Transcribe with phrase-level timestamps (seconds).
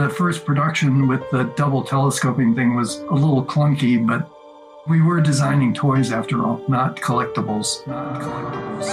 [0.00, 4.30] The first production with the double telescoping thing was a little clunky, but
[4.88, 7.86] we were designing toys after all, not collectibles.
[7.86, 8.84] Not collectibles.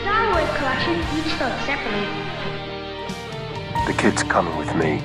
[0.00, 2.08] Star Wars collection, each sold separately.
[3.86, 5.02] The kid's coming with me.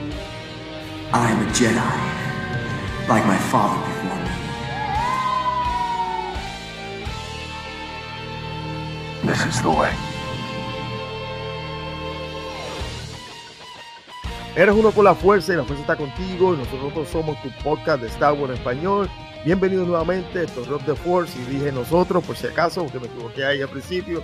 [1.11, 4.15] I am a Jedi, like my father before
[9.25, 9.27] me.
[9.27, 10.08] This is the way.
[14.59, 16.53] Eres uno con la fuerza y la fuerza está contigo.
[16.53, 19.09] Nosotros somos tu podcast de Star Wars en español.
[19.45, 20.43] Bienvenidos nuevamente.
[20.43, 21.39] Esto es Rock the Force.
[21.39, 24.21] Y dije nosotros, por si acaso, porque me equivoqué ahí al principio.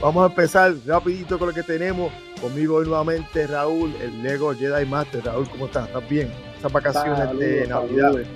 [0.00, 2.10] Vamos a empezar rapidito con lo que tenemos.
[2.40, 5.22] Conmigo hoy nuevamente Raúl, el Lego Jedi Master.
[5.26, 5.88] Raúl, ¿cómo estás?
[5.88, 6.32] ¿Estás bien?
[6.58, 8.12] Esas vacaciones Saludos, de Navidad.
[8.12, 8.26] saludos.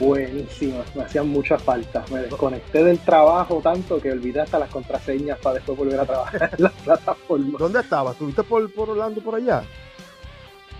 [0.00, 2.04] Buenísimas, me hacían mucha falta.
[2.10, 6.50] Me desconecté del trabajo tanto que olvidé hasta las contraseñas para después volver a trabajar
[6.58, 7.58] en la plataforma.
[7.60, 8.14] ¿Dónde estabas?
[8.14, 9.62] ¿Estuviste por, por Orlando por allá?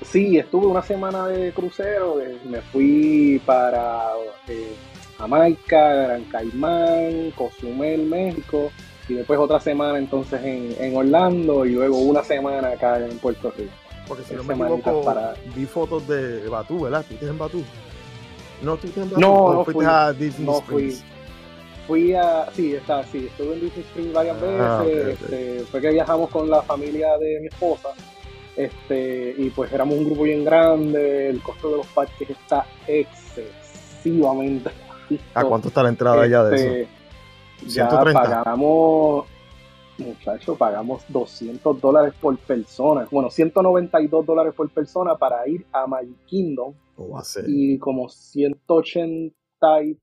[0.03, 4.09] Sí, estuve una semana de crucero, eh, me fui para
[4.48, 4.73] eh,
[5.19, 8.70] Jamaica, Gran Caimán, Cozumel, México,
[9.09, 13.53] y después otra semana entonces en, en Orlando y luego una semana acá en Puerto
[13.57, 13.73] Rico.
[14.09, 17.01] Porque si no me equivoco, para- vi fotos de Batú, ¿verdad?
[17.03, 17.62] ¿Estuviste en Batú?
[18.62, 19.20] No, ¿estuviste en Batú?
[19.20, 19.85] No, ¿O no fui.
[19.87, 20.89] a Disney No fui.
[20.89, 21.05] Springs?
[21.87, 24.89] Fui a, sí, está, sí, estuve en Disney Springs varias veces, Ah, ok.
[25.09, 27.89] Este, fue que viajamos con la familia de mi esposa,
[28.64, 34.70] este, y pues éramos un grupo bien grande, el costo de los parques está excesivamente
[35.34, 36.64] ¿A cuánto está la entrada allá de eso?
[36.67, 36.89] Este,
[37.67, 38.20] Ya 130.
[38.22, 39.27] pagamos,
[39.98, 46.17] muchachos, pagamos 200 dólares por persona, bueno, 192 dólares por persona para ir a Magic
[46.27, 47.45] Kingdom, ¿Cómo va a ser?
[47.48, 49.98] y como 180, y-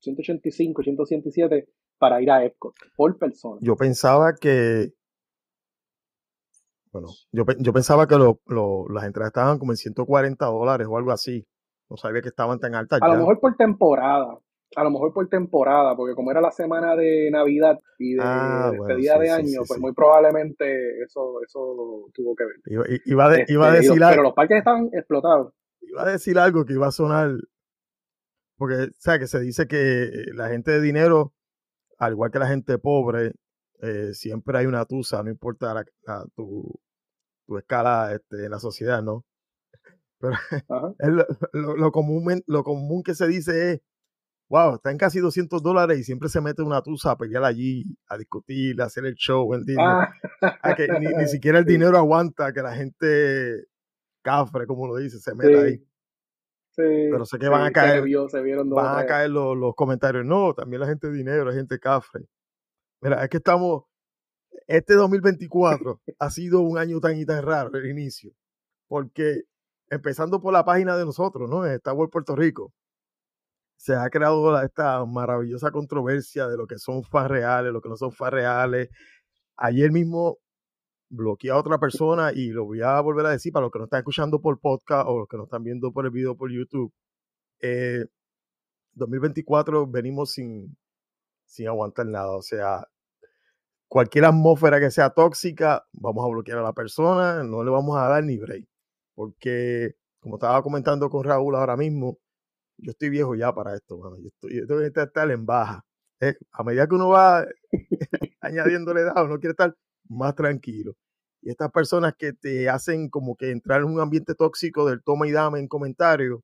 [0.00, 3.58] 185, 187 para ir a Epcot por persona.
[3.62, 4.92] Yo pensaba que.
[6.94, 10.96] Bueno, yo, yo pensaba que lo- lo- las entradas estaban como en 140 dólares o
[10.96, 11.44] algo así.
[11.90, 13.12] No sabía que estaban tan altas A ya.
[13.14, 14.38] lo mejor por temporada,
[14.76, 18.68] a lo mejor por temporada, porque como era la semana de Navidad y de Ah,
[18.76, 22.54] bueno, despedida sí, de año, sí, pues muy probablemente eso, eso tuvo que ver.
[22.66, 25.52] Iba, iba, de- iba a Este, decir algo, pero los parques estaban explotados.
[25.80, 27.32] iba a decir algo que iba a sonar.
[28.56, 31.32] Porque, o sea, que se dice que la gente de dinero,
[31.98, 33.32] al igual que la gente pobre,
[33.82, 36.72] eh, siempre hay una tusa, no importa la- la- tu,
[37.46, 39.24] tu escala este, en la sociedad, ¿no?
[40.18, 40.32] Pero
[40.98, 43.80] es lo, lo- lo común, lo común que se dice es,
[44.50, 48.16] wow, están casi 200 dólares y siempre se mete una tusa a pelear allí, a
[48.18, 49.84] discutir, a hacer el show, ¿entiendes?
[50.42, 53.64] Ah, que ni, ni siquiera el dinero aguanta que la gente
[54.22, 55.66] cafre, como lo dice, se meta Sí.
[55.66, 55.76] ahí.
[56.76, 59.56] sí, Pero sé que van a caer- Se, vio, se vieron Van a caer los,
[59.56, 62.24] los comentarios, no, también la gente de dinero, la gente cafre.
[63.02, 63.84] Mira, es que estamos,
[64.66, 68.32] este 2024 ha sido un año tan y tan raro el inicio,
[68.88, 69.42] porque
[69.90, 71.66] empezando por la página de nosotros, ¿no?
[71.66, 72.72] Star Wars Puerto Rico,
[73.76, 77.96] se ha creado esta maravillosa controversia de lo que son fans reales, lo que no
[77.96, 78.88] son fans reales.
[79.56, 80.38] Ayer mismo
[81.10, 83.86] bloqueé a otra persona y lo voy a volver a decir para los que nos
[83.86, 86.92] están escuchando por podcast o los que nos están viendo por el video por YouTube.
[87.60, 88.06] Eh,
[88.94, 90.76] 2024 venimos sin,
[91.46, 92.36] sin aguantar nada.
[92.36, 92.86] O sea,
[93.94, 98.08] cualquier atmósfera que sea tóxica, vamos a bloquear a la persona, no le vamos a
[98.08, 98.66] dar ni break.
[99.14, 102.18] Porque, como estaba comentando con Raúl ahora mismo,
[102.76, 104.16] yo estoy viejo ya para esto, mano.
[104.18, 105.84] Yo, estoy, yo tengo que estar en baja.
[106.20, 107.46] Eh, a medida que uno va
[108.40, 109.76] añadiéndole edad, uno quiere estar
[110.08, 110.96] más tranquilo.
[111.40, 115.28] Y estas personas que te hacen como que entrar en un ambiente tóxico del toma
[115.28, 116.40] y dame en comentarios,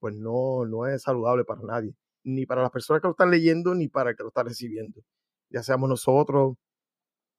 [0.00, 1.94] pues no, no es saludable para nadie.
[2.24, 5.02] Ni para las personas que lo están leyendo, ni para el que lo está recibiendo.
[5.50, 6.56] Ya seamos nosotros,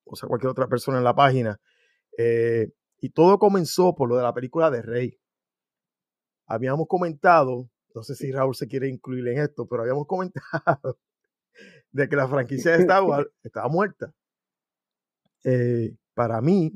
[0.10, 1.60] o sea, cualquier otra persona en la página.
[2.18, 5.20] Eh, y todo comenzó por lo de la película de Rey.
[6.48, 10.98] Habíamos comentado, no sé si Raúl se quiere incluir en esto, pero habíamos comentado
[11.92, 14.14] de que la franquicia de Star Wars estaba muerta.
[15.44, 16.74] Eh, para mí,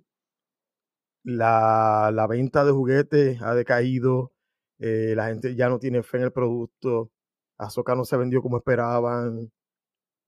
[1.24, 4.32] la, la venta de juguetes ha decaído,
[4.80, 7.12] eh, la gente ya no tiene fe en el producto,
[7.58, 9.52] Ahsoka no se vendió como esperaban,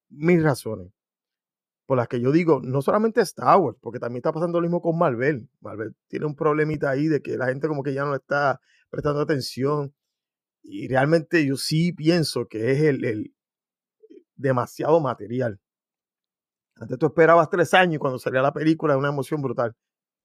[0.10, 0.92] mil razones
[1.86, 4.82] por las que yo digo, no solamente Star Wars, porque también está pasando lo mismo
[4.82, 5.50] con Marvel.
[5.60, 8.60] Marvel tiene un problemita ahí de que la gente como que ya no le está
[8.90, 9.94] prestando atención.
[10.64, 13.34] Y realmente yo sí pienso que es el, el
[14.36, 15.60] demasiado material.
[16.76, 19.76] Antes tú esperabas tres años y cuando salía la película, una emoción brutal.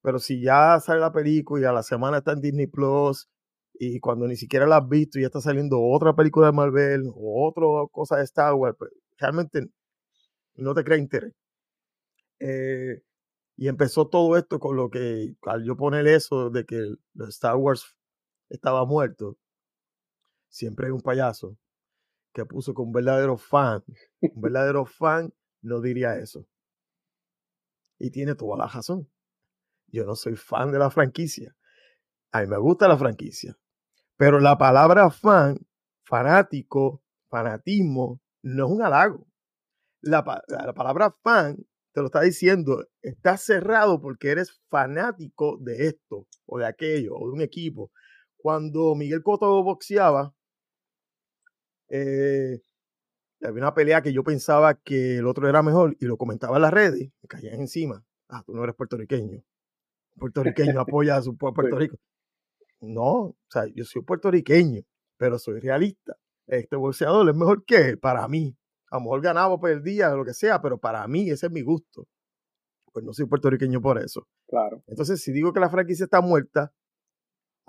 [0.01, 3.27] Pero si ya sale la película y a la semana está en Disney Plus,
[3.73, 7.03] y cuando ni siquiera la has visto y ya está saliendo otra película de Marvel
[7.15, 9.67] o otra cosa de Star Wars, pues realmente
[10.55, 11.33] no te crea interés.
[12.39, 13.01] Eh,
[13.57, 16.95] Y empezó todo esto con lo que, al yo poner eso de que
[17.29, 17.97] Star Wars
[18.49, 19.37] estaba muerto,
[20.47, 21.57] siempre hay un payaso
[22.33, 23.83] que puso que un verdadero fan,
[24.21, 25.33] un verdadero fan
[25.63, 26.47] no diría eso.
[27.97, 29.07] Y tiene toda la razón.
[29.87, 31.55] Yo no soy fan de la franquicia.
[32.31, 33.57] A mí me gusta la franquicia.
[34.17, 35.57] Pero la palabra fan,
[36.05, 39.27] fanático, fanatismo, no es un halago.
[40.01, 41.57] La, la palabra fan
[41.93, 47.27] te lo está diciendo, estás cerrado porque eres fanático de esto o de aquello o
[47.27, 47.91] de un equipo.
[48.37, 50.33] Cuando Miguel Cotto boxeaba,
[51.89, 52.61] eh,
[53.41, 56.61] había una pelea que yo pensaba que el otro era mejor y lo comentaba en
[56.63, 58.03] las redes, me caían encima.
[58.27, 59.41] Ah, tú no eres puertorriqueño.
[60.17, 61.97] Puertorriqueño apoya a su Puerto Rico.
[62.81, 64.81] No, o sea, yo soy puertorriqueño,
[65.17, 66.15] pero soy realista.
[66.47, 68.55] Este boxeador es mejor que él, para mí.
[68.91, 71.61] A lo mejor ganaba o perdía, lo que sea, pero para mí ese es mi
[71.61, 72.07] gusto.
[72.91, 74.27] Pues no soy puertorriqueño por eso.
[74.47, 74.83] Claro.
[74.87, 76.73] Entonces, si digo que la franquicia está muerta,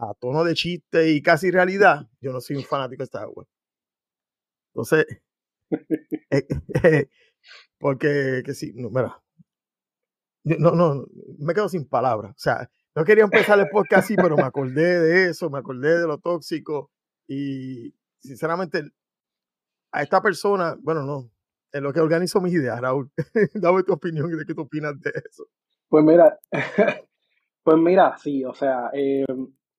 [0.00, 3.48] a tono de chiste y casi realidad, yo no soy un fanático de Star Wars.
[4.72, 5.06] Entonces,
[6.30, 6.46] eh,
[6.84, 7.08] eh,
[7.78, 9.22] porque que sí, no, mira,
[10.44, 11.06] no, no,
[11.38, 12.32] me quedo sin palabras.
[12.32, 15.98] O sea, no quería empezar el podcast así, pero me acordé de eso, me acordé
[15.98, 16.90] de lo tóxico
[17.28, 18.84] y sinceramente
[19.92, 21.30] a esta persona, bueno, no,
[21.72, 23.10] en lo que organizo mis ideas, Raúl,
[23.54, 25.46] dame tu opinión y de qué tú opinas de eso.
[25.88, 26.38] Pues mira,
[27.62, 29.24] pues mira, sí, o sea, eh,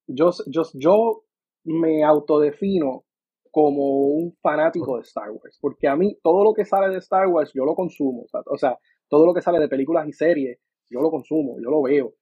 [0.07, 1.23] yo, yo, yo
[1.63, 3.05] me autodefino
[3.49, 7.27] como un fanático de Star Wars, porque a mí todo lo que sale de Star
[7.27, 8.77] Wars yo lo consumo, o sea,
[9.09, 10.59] todo lo que sale de películas y series
[10.89, 12.13] yo lo consumo, yo lo veo,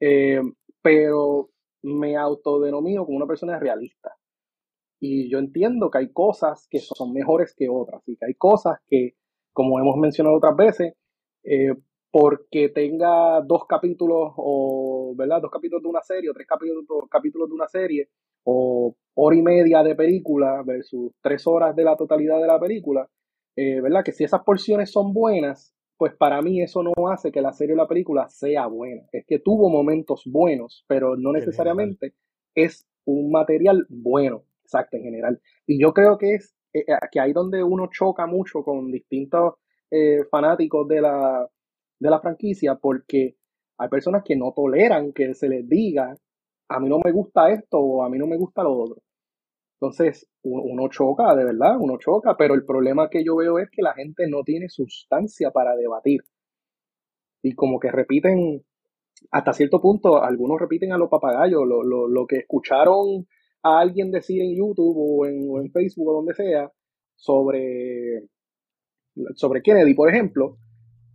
[0.00, 0.40] eh,
[0.82, 1.50] pero
[1.82, 4.14] me autodenomino como una persona realista.
[5.00, 8.78] Y yo entiendo que hay cosas que son mejores que otras, y que hay cosas
[8.86, 9.14] que,
[9.52, 10.94] como hemos mencionado otras veces,
[11.44, 11.74] eh,
[12.10, 15.42] porque tenga dos capítulos o, ¿verdad?
[15.42, 18.08] Dos capítulos de una serie o tres capítulos, capítulos de una serie
[18.44, 23.08] o hora y media de película versus tres horas de la totalidad de la película,
[23.56, 24.04] eh, ¿verdad?
[24.04, 27.74] Que si esas porciones son buenas, pues para mí eso no hace que la serie
[27.74, 29.02] o la película sea buena.
[29.12, 32.14] Es que tuvo momentos buenos, pero no necesariamente
[32.54, 35.40] es un material bueno, exacto, en general.
[35.66, 39.54] Y yo creo que es eh, eh, que ahí donde uno choca mucho con distintos
[40.30, 41.48] fanáticos de la,
[41.98, 43.36] de la franquicia, porque
[43.78, 46.14] hay personas que no toleran que se les diga
[46.68, 49.02] a mí no me gusta esto o a mí no me gusta lo otro.
[49.80, 53.80] Entonces, uno choca, de verdad, uno choca, pero el problema que yo veo es que
[53.80, 56.22] la gente no tiene sustancia para debatir.
[57.42, 58.64] Y como que repiten,
[59.30, 63.28] hasta cierto punto, algunos repiten a los papagayos, lo, lo, lo que escucharon
[63.62, 66.70] a alguien decir en YouTube o en, o en Facebook o donde sea
[67.16, 68.22] sobre,
[69.34, 70.58] sobre Kennedy, por ejemplo,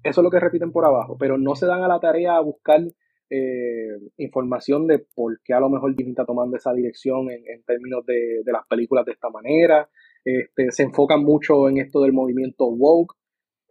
[0.03, 2.41] eso es lo que repiten por abajo, pero no se dan a la tarea a
[2.41, 2.81] buscar
[3.29, 8.05] eh, información de por qué a lo mejor Disney está tomando esa dirección en, términos
[8.05, 9.89] de, las películas de esta manera.
[10.23, 13.15] Este, se enfocan mucho en esto del movimiento woke,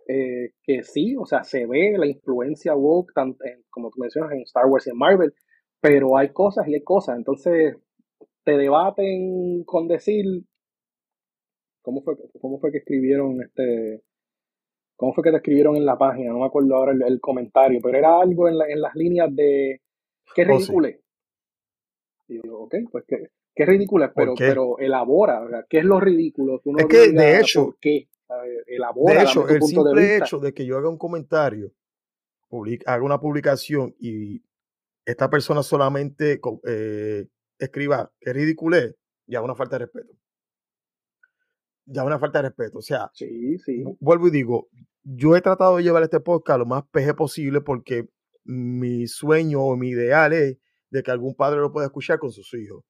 [0.09, 3.13] eh, que sí, o sea, se ve la influencia woke,
[3.71, 5.33] como tú mencionas, en Star Wars y en Marvel,
[5.81, 7.17] pero hay cosas y hay cosas.
[7.17, 7.77] Entonces,
[8.45, 10.25] te debaten con decir,
[11.83, 14.03] ¿cómo fue, cómo fue que escribieron este
[15.03, 16.31] ¿Cómo fue que te escribieron en la página?
[16.31, 19.81] No me acuerdo ahora el, comentario, pero era algo en, las líneas de
[20.33, 20.89] qué oh, ridículo
[22.29, 23.17] Y yo digo, ok, pues qué,
[23.53, 26.63] qué ridículo es, pero, pero elabora, ¿qué es lo ridículo?
[26.79, 28.07] es que de hecho, ¿qué?
[28.69, 31.73] Elabora, de hecho, el simple hecho de que yo haga un comentario,
[32.87, 34.41] haga una publicación y
[35.05, 37.27] esta persona solamente eh,
[37.67, 38.95] escriba qué ridículo es,
[39.27, 40.13] ya una falta de respeto
[41.87, 42.79] ya una falta de respeto.
[42.79, 43.85] O sea, sí, sí.
[44.01, 44.69] vuelvo y digo,
[45.03, 48.09] yo he tratado de llevar este podcast lo más peje posible porque
[48.45, 50.59] mi sueño o mi ideal es
[50.91, 52.85] de que algún padre lo pueda escuchar con sus hijos,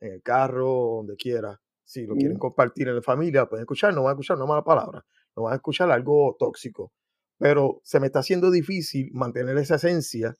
[0.00, 1.60] en el carro, donde quiera.
[1.84, 4.62] Si lo quieren compartir en la familia, pueden escuchar, no van a escuchar una mala
[4.62, 5.04] palabra,
[5.36, 6.92] no van a escuchar algo tóxico.
[7.36, 10.36] Pero se me está haciendo difícil mantener esa esencia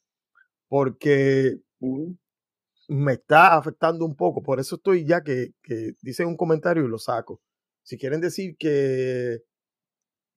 [0.69, 1.57] porque
[2.91, 4.43] me está afectando un poco.
[4.43, 7.41] Por eso estoy ya que, que dicen un comentario y lo saco.
[7.85, 9.39] Si quieren decir que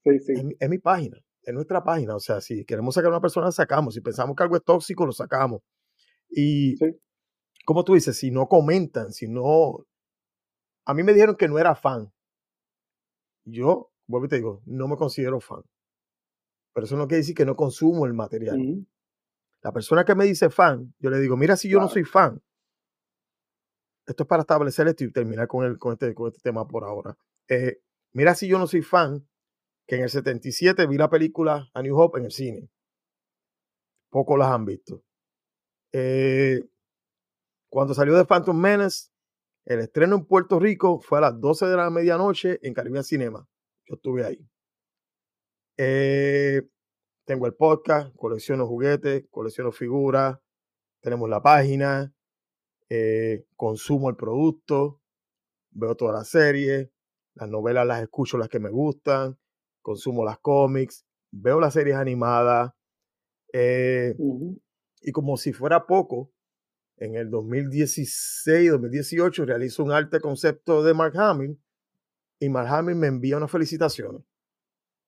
[0.04, 2.16] Es, mi página, es nuestra página.
[2.16, 3.96] O sea, si queremos sacar a una persona, sacamos.
[3.96, 5.62] Si pensamos que algo es tóxico, lo sacamos.
[6.30, 6.76] Y,
[7.66, 9.86] como tú dices, si no comentan, si no...
[10.86, 12.12] A mí me dijeron que no era fan.
[13.46, 15.64] Yo, vuelvo y te digo, no me considero fan.
[16.74, 18.86] Pero eso no quiere decir que no consumo el material.
[19.64, 22.42] La persona que me dice fan, yo le digo, mira si yo no soy fan.
[24.06, 26.84] Esto es para establecer esto y terminar con, el, con, este, con este tema por
[26.84, 27.18] ahora.
[27.48, 27.80] Eh,
[28.12, 29.26] mira si yo no soy fan,
[29.88, 32.70] que en el 77 vi la película A New Hope en el cine.
[34.10, 35.02] pocos las han visto.
[35.94, 36.62] Eh,
[37.70, 39.12] cuando salió de Phantom Menace,
[39.66, 43.48] el estreno en Puerto Rico fue a las 12 de la medianoche en Caribbean Cinema.
[43.86, 44.46] Yo estuve ahí.
[45.78, 46.62] Eh,
[47.26, 50.40] tengo el podcast, colecciono juguetes, colecciono figuras,
[51.02, 52.14] tenemos la página,
[52.90, 55.02] eh, consumo el producto,
[55.72, 56.90] veo todas las series,
[57.36, 59.38] las novelas las escucho las que me gustan,
[59.82, 62.74] consumo las cómics, veo las series animadas.
[63.52, 64.16] Eh,
[65.02, 66.32] y como si fuera poco,
[66.98, 71.60] en el 2016, 2018 realizo un arte concepto de Mark Hamill
[72.40, 74.24] y Mark Hamill me envía unas felicitaciones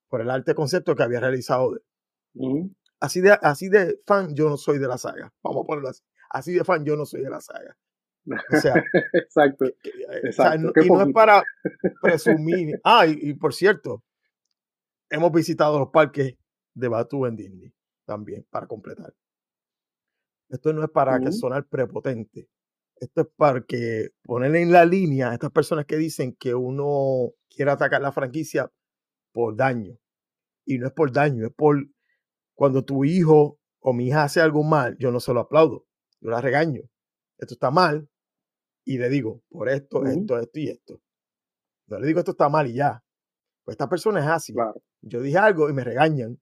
[0.09, 1.79] por el arte concepto que había realizado.
[2.99, 5.33] Así, de, así de fan yo no soy de la saga.
[5.43, 6.03] Vamos a ponerlo así.
[6.29, 7.77] Así de fan yo no soy de la saga.
[8.27, 8.73] O sea,
[9.13, 9.65] exacto.
[9.65, 11.43] y no es para
[12.01, 12.79] presumir.
[12.83, 14.03] Ah, y, por cierto,
[15.09, 16.35] hemos visitado los parques
[16.73, 17.73] de Batu en Disney
[18.05, 19.13] también, para completar.
[20.49, 22.47] Esto no es para que sonar prepotente.
[22.97, 27.31] Esto es para que ponerle en la línea a estas personas que dicen que uno
[27.49, 28.71] quiere atacar la franquicia
[29.33, 29.97] por daño.
[30.65, 31.77] Y no es por daño, es por
[32.55, 35.85] cuando tu hijo o mi hija hace algo mal, yo no se lo aplaudo,
[36.19, 36.81] yo la regaño.
[37.37, 38.09] Esto está mal,
[38.85, 41.01] y le digo, por esto, esto, esto y esto.
[41.87, 43.03] No le digo esto está mal y ya.
[43.63, 44.53] Pues esta persona es así.
[45.01, 46.39] Yo dije algo y me regañan,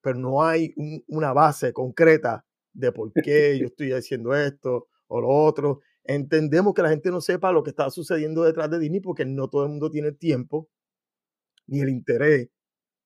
[0.00, 0.74] pero no hay
[1.06, 5.80] una base concreta de por qué yo estoy haciendo esto o lo otro.
[6.04, 9.48] Entendemos que la gente no sepa lo que está sucediendo detrás de Disney porque no
[9.48, 10.68] todo el mundo tiene el tiempo
[11.66, 12.48] ni el interés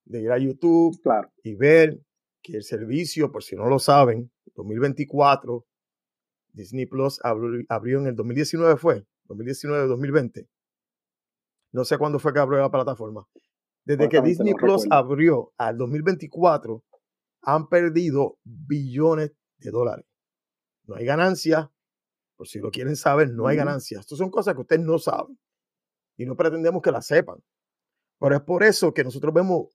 [0.04, 0.96] de ir a YouTube
[1.42, 2.00] y ver
[2.46, 5.66] que el servicio, por si no lo saben, 2024
[6.52, 10.48] Disney Plus abrió, en el 2019, fue, 2019-2020.
[11.72, 13.26] No sé cuándo fue que abrió la plataforma.
[13.84, 16.82] Desde que Disney Plus abrió al 2024,
[17.42, 20.06] han perdido billones de dólares.
[20.84, 21.70] No hay ganancia,
[22.36, 24.00] por si lo quieren saber, no hay ganancia.
[24.00, 25.38] Estas son cosas que ustedes no saben
[26.16, 27.42] y no pretendemos que las sepan.
[28.18, 29.66] Pero es por eso que nosotros vemos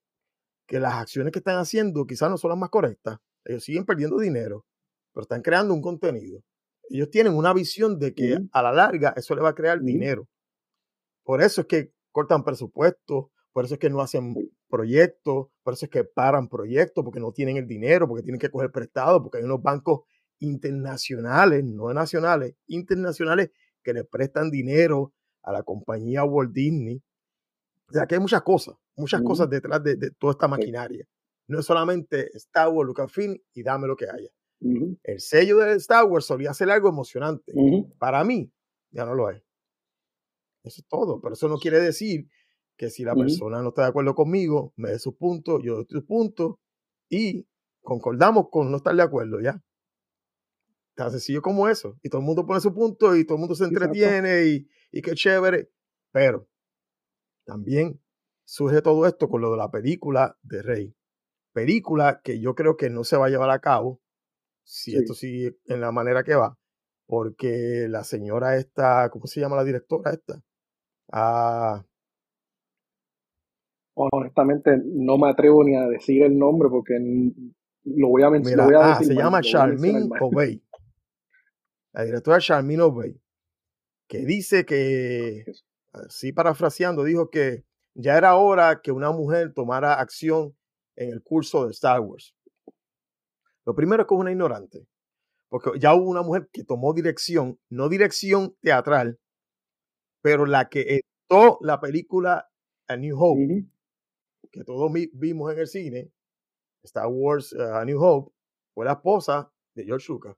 [0.71, 3.19] que las acciones que están haciendo quizás no son las más correctas.
[3.43, 4.65] Ellos siguen perdiendo dinero,
[5.13, 6.41] pero están creando un contenido
[6.91, 10.27] ellos tienen una visión de que a la larga eso le va a crear dinero.
[11.23, 14.35] Por eso es que cortan presupuestos, por eso es que no hacen
[14.69, 18.49] proyectos, por eso es que paran proyectos, porque no tienen el dinero, porque tienen que
[18.49, 20.01] coger prestado, porque hay unos bancos
[20.39, 23.51] internacionales, no nacionales, internacionales,
[23.83, 25.13] que le prestan dinero
[25.43, 27.01] a la compañía Walt Disney.
[27.91, 31.05] O sea, que hay muchas cosas, muchas cosas detrás de, toda esta maquinaria.
[31.48, 34.29] No es solamente Star Wars, Lucasfilm y dame lo que haya.
[35.03, 37.51] El sello de Star Wars solía ser algo emocionante.
[37.98, 38.50] Para mí,
[38.91, 39.43] ya no lo es.
[40.63, 41.19] Eso es todo.
[41.19, 42.29] Pero eso no quiere decir
[42.77, 45.86] que si la persona no está de acuerdo conmigo, me dé su punto, yo doy
[45.89, 46.62] su punto
[47.10, 47.45] y
[47.81, 49.62] concordamos con no estar de acuerdo, ¿ya?
[50.95, 52.00] Tan sencillo como eso.
[52.03, 55.01] Y todo el mundo pone su punto y todo el mundo se entretiene y, y
[55.01, 55.69] qué chévere.
[56.13, 56.48] Pero
[57.45, 58.00] también
[58.45, 60.95] surge todo esto con lo de la película de Rey.
[61.53, 64.01] Película que yo creo que no se va a llevar a cabo
[64.63, 66.57] si esto sigue en la manera que va,
[67.07, 70.41] porque la señora esta, ¿cómo se llama la directora esta?
[71.12, 71.83] Ah,
[73.93, 76.98] Honestamente, no me atrevo ni a decir el nombre porque
[77.83, 78.74] lo voy a, mencionar.
[78.75, 80.63] Ah, se llama Charmin Obey.
[81.93, 83.21] La directora Charmin Obey,
[84.07, 85.43] que dice que,
[85.93, 90.55] así parafraseando, dijo que ya era hora que una mujer tomara acción
[90.95, 92.36] en el curso de Star Wars.
[93.65, 94.88] Lo primero es que es una ignorante,
[95.50, 99.19] porque ya hubo una mujer que tomó dirección, no dirección teatral,
[100.21, 102.50] pero la que editó la película
[102.88, 103.65] A New Hope,
[104.51, 106.12] que todos vimos en el cine,
[106.83, 108.33] Star Wars uh, A New Hope,
[108.74, 110.36] fue la esposa de George Lucas.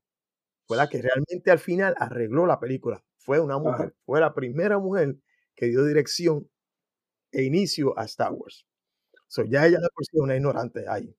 [0.68, 3.04] Fue la que realmente al final arregló la película.
[3.18, 5.18] Fue una mujer, fue la primera mujer
[5.56, 6.50] que dio dirección
[7.32, 8.66] e inicio a Star Wars.
[9.28, 11.16] So, ya ella de por sí una ignorante ahí.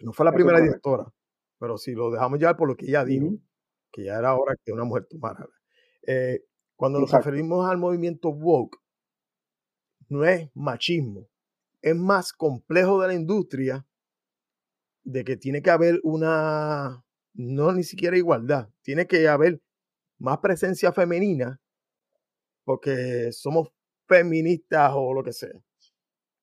[0.00, 1.12] No fue la primera directora.
[1.58, 3.38] Pero si lo dejamos ya por lo que ella dijo,
[3.92, 5.46] que ya era hora que una mujer tomara.
[6.06, 8.78] Eh, cuando nos referimos al movimiento woke,
[10.08, 11.28] no es machismo,
[11.80, 13.86] es más complejo de la industria
[15.04, 17.04] de que tiene que haber una,
[17.34, 19.60] no ni siquiera igualdad, tiene que haber
[20.18, 21.61] más presencia femenina
[22.64, 23.68] porque somos
[24.06, 25.52] feministas o lo que sea.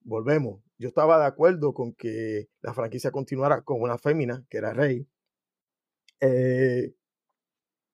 [0.02, 4.74] Volvemos, yo estaba de acuerdo con que la franquicia continuara con una fémina, que era
[4.74, 5.08] Rey.
[6.22, 6.94] Eh,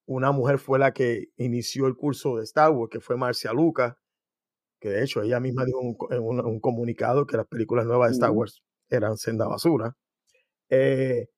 [0.06, 3.98] una mujer fue la que inició el curso de Star Wars, que fue Marcia Luca,
[4.80, 5.76] que de hecho ella misma dio
[6.10, 9.96] en un, comunicado que las películas nuevas de Star Wars eran senda basura.
[10.70, 11.28] Eh,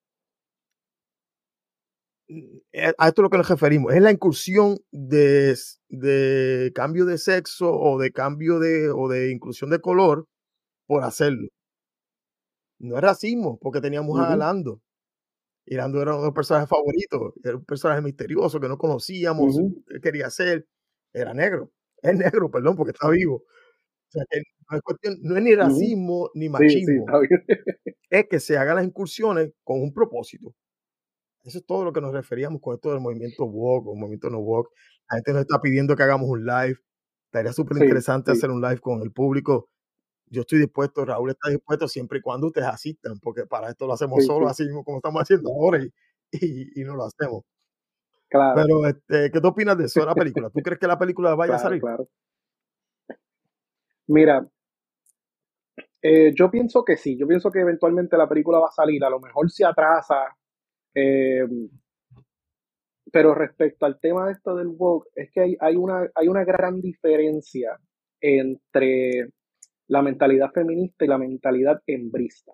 [2.99, 5.57] a esto es lo que nos referimos, es la incursión de,
[5.89, 10.27] de cambio de sexo o de cambio de, o de inclusión de color
[10.87, 11.49] por hacerlo.
[12.79, 14.81] No es racismo, porque teníamos a Lando.
[15.65, 19.59] Y Lando era uno de los personajes favoritos, era un personaje misterioso que no conocíamos,
[20.01, 20.65] quería ser,
[21.13, 21.71] era negro,
[22.01, 23.43] es negro, perdón, porque está vivo.
[23.43, 27.05] O sea, que no, es cuestión, no es ni racismo ni machismo,
[28.09, 30.55] es que se hagan las incursiones con un propósito.
[31.43, 34.39] Eso es todo lo que nos referíamos con esto del movimiento woke o movimiento no
[34.39, 34.71] woke.
[35.09, 36.77] La gente nos está pidiendo que hagamos un live.
[37.25, 39.69] Estaría súper interesante hacer un live con el público.
[40.27, 43.93] Yo estoy dispuesto, Raúl está dispuesto siempre y cuando ustedes asistan, porque para esto lo
[43.93, 45.79] hacemos solo, así mismo como estamos haciendo ahora
[46.31, 47.43] y, y, no lo hacemos.
[48.29, 48.61] Claro.
[48.61, 50.49] Pero, este, ¿qué tú opinas de eso, de la película?
[50.51, 51.81] ¿Tú crees que la película vaya a salir?
[51.81, 52.07] Claro.
[54.05, 54.47] Mira,
[56.01, 59.09] eh, yo pienso que sí, yo pienso que eventualmente la película va a salir, a
[59.09, 60.35] lo mejor se atrasa
[60.93, 61.45] eh,
[63.11, 66.43] pero respecto al tema de esto del woke, es que hay, hay, una, hay una
[66.43, 67.77] gran diferencia
[68.21, 69.29] entre
[69.87, 72.53] la mentalidad feminista y la mentalidad hembrista.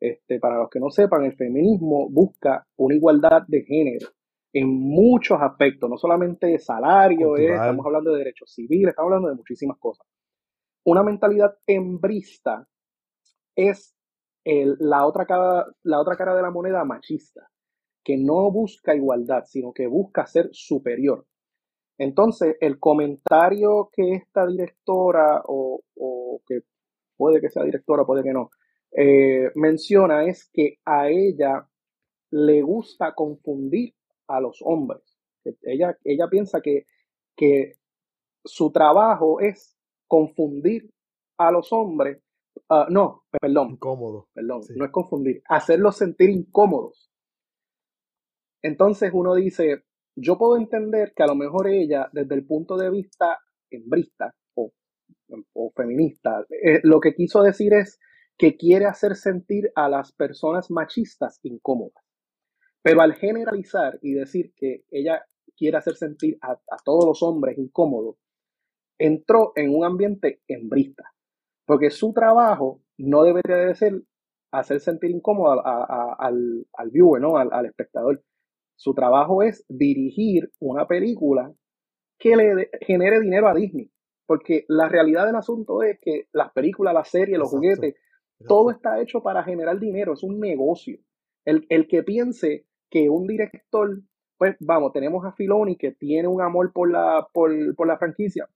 [0.00, 4.08] Este, para los que no sepan, el feminismo busca una igualdad de género
[4.54, 9.30] en muchos aspectos, no solamente de salario, eh, estamos hablando de derechos civiles, estamos hablando
[9.30, 10.06] de muchísimas cosas.
[10.84, 12.66] Una mentalidad hembrista
[13.56, 13.93] es
[14.44, 17.48] la, otra cara, la otra cara de la moneda machista,
[18.02, 21.26] que no busca igualdad, sino que busca ser superior.
[21.98, 25.80] Entonces, el comentario que esta directora, o,
[26.46, 26.60] que
[27.16, 28.50] puede que sea directora, puede que no,
[28.92, 31.66] eh, menciona es que a ella
[32.30, 33.94] le gusta confundir
[34.28, 35.02] a los hombres.
[35.62, 36.86] Ella, ella piensa que,
[37.36, 37.74] que
[38.44, 40.90] su trabajo es confundir
[41.38, 42.22] a los hombres
[42.68, 43.72] Ah, no, perdón.
[43.72, 44.28] Incómodo.
[44.32, 45.42] Perdón, no es confundir.
[45.48, 47.10] Hacerlos sentir incómodos.
[48.62, 49.84] Entonces uno dice,
[50.16, 53.38] yo puedo entender que a lo mejor ella, desde el punto de vista
[53.70, 54.72] hembrista o,
[55.52, 58.00] o feminista, eh, lo que quiso decir es
[58.38, 62.02] que quiere hacer sentir a las personas machistas incómodas.
[62.82, 65.24] Pero al generalizar y decir que ella
[65.56, 68.16] quiere hacer sentir a, a todos los hombres incómodos,
[68.98, 71.13] entró en un ambiente hembrista.
[71.66, 74.02] Porque su trabajo no debería de ser
[74.58, 77.36] hacer sentir incómodo al, viewer, ¿no?
[77.36, 78.22] Al, espectador.
[78.76, 81.52] Su trabajo es dirigir una película
[82.18, 83.90] que le genere dinero a Disney.
[84.26, 87.94] Porque la realidad del asunto es que las películas, las series, los juguetes,
[88.48, 90.98] todo está hecho para generar dinero, es un negocio.
[91.44, 94.00] El, que piense que un director,
[94.38, 98.48] pues vamos, tenemos a Filoni que tiene un amor por la, por, por la franquicia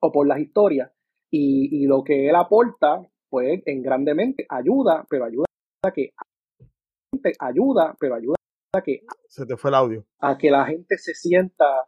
[0.00, 0.92] o por las historias,
[1.34, 5.46] y, lo que él aporta, pues en grandemente ayuda, pero ayuda
[5.82, 6.10] a que
[7.38, 8.36] ayuda, pero ayuda
[8.74, 10.04] a que se te fue el audio.
[10.20, 11.86] A que la gente se sienta,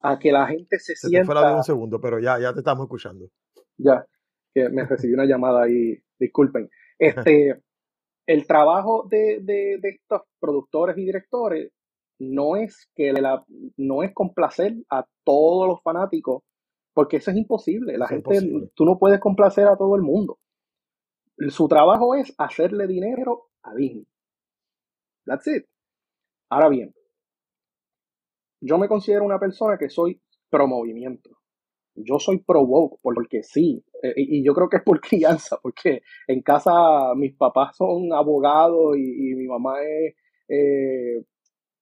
[0.00, 1.18] a que la gente se, sienta.
[1.18, 3.30] Se te fue el audio un segundo, pero ya, ya te estamos escuchando.
[3.78, 4.06] Ya,
[4.52, 6.68] que me recibí una llamada ahí, disculpen.
[6.98, 7.62] Este,
[8.26, 11.72] el trabajo de, de, de, estos productores y directores
[12.18, 13.42] no es que la,
[13.78, 16.42] no es complacer a todos los fanáticos
[16.96, 17.98] porque eso es imposible.
[17.98, 18.40] La gente,
[18.74, 20.38] tú no puedes complacer a todo el mundo.
[21.50, 24.06] Su trabajo es hacerle dinero a Disney.
[25.26, 25.66] That's it.
[26.48, 26.94] Ahora bien,
[28.62, 31.28] yo me considero una persona que soy pro movimiento.
[31.94, 36.00] Yo soy pro woke porque sí, eh, y, yo creo que es por crianza, porque
[36.26, 40.14] en casa mis papás son abogados y, mi mamá es
[40.48, 41.24] eh,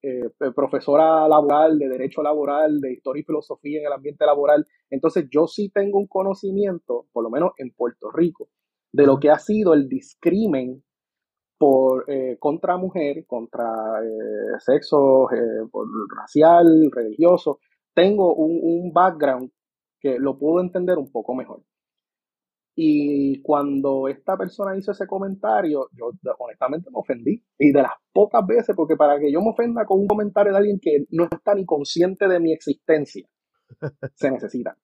[0.05, 4.67] eh, profesora laboral, de derecho laboral, de historia y filosofía en el ambiente laboral.
[4.90, 8.49] Entonces yo sí tengo un conocimiento, por lo menos en Puerto Rico,
[8.93, 10.83] de lo que ha sido el discrimen
[11.59, 13.64] por, eh, contra mujer, contra
[14.03, 15.29] eh, sexo,
[15.71, 17.61] por racial, religioso.
[17.95, 19.51] Tengo un, un background
[20.01, 21.62] que lo puedo entender un poco mejor.
[22.77, 27.43] Y cuando esta persona hizo ese comentario, yo honestamente me ofendí.
[27.59, 30.59] Y de las pocas veces, porque para que yo me ofenda con un comentario de
[30.59, 33.29] alguien que no está ni consciente de mi existencia,
[34.15, 34.77] se necesita.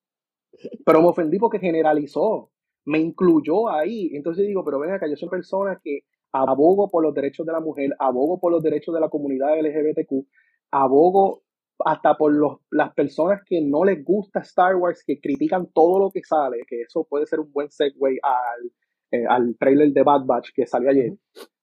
[0.84, 2.50] Pero me ofendí porque generalizó,
[2.84, 4.10] me incluyó ahí.
[4.14, 6.00] Entonces digo, pero ven acá, yo soy persona que
[6.32, 10.26] abogo por los derechos de la mujer, abogo por los derechos de la comunidad LGBTQ,
[10.70, 11.42] abogo
[11.84, 16.10] hasta por los, las personas que no les gusta Star Wars, que critican todo lo
[16.10, 18.72] que sale, que eso puede ser un buen segue al,
[19.10, 21.12] eh, al trailer de Bad Batch que salió ayer.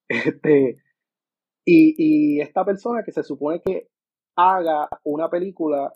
[0.10, 0.78] Este,
[1.66, 3.90] y, y esta persona que se supone que
[4.38, 5.92] haga una película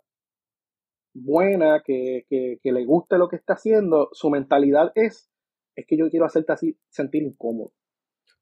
[1.14, 5.30] buena, que, que, que, le guste lo que está haciendo, su mentalidad es,
[5.74, 7.72] es que yo quiero hacerte así sentir incómodo.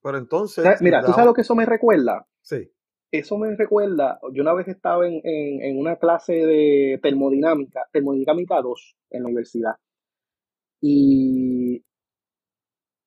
[0.03, 0.67] Pero entonces...
[0.81, 2.27] mira, ¿tú sabes lo que eso me recuerda?
[2.43, 2.73] Sí
[3.13, 8.97] eso me recuerda, yo una vez estaba en, en, una clase de termodinámica, termodinámica 2
[9.11, 9.75] en la universidad,
[10.81, 11.85] y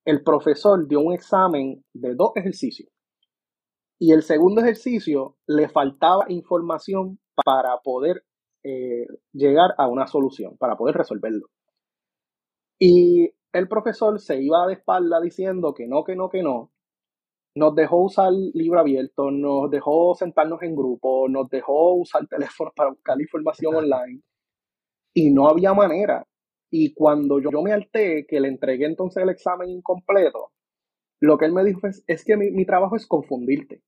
[0.05, 2.89] el profesor dio un examen de dos ejercicios.
[3.99, 8.25] Y el segundo ejercicio le faltaba información para poder
[8.63, 11.47] eh, llegar a una solución, para poder resolverlo.
[12.77, 16.72] Y el profesor se iba de espalda diciendo que no, que no, que no.
[17.55, 22.89] Nos dejó usar libro abierto, nos dejó sentarnos en grupo, nos dejó usar teléfono para
[22.89, 24.21] buscar información online.
[25.13, 26.25] Y no había manera.
[26.71, 30.51] Y cuando yo, yo me alté, que le entregué entonces el examen incompleto,
[31.19, 33.83] lo que él me dijo es, es que mi, mi trabajo es confundirte.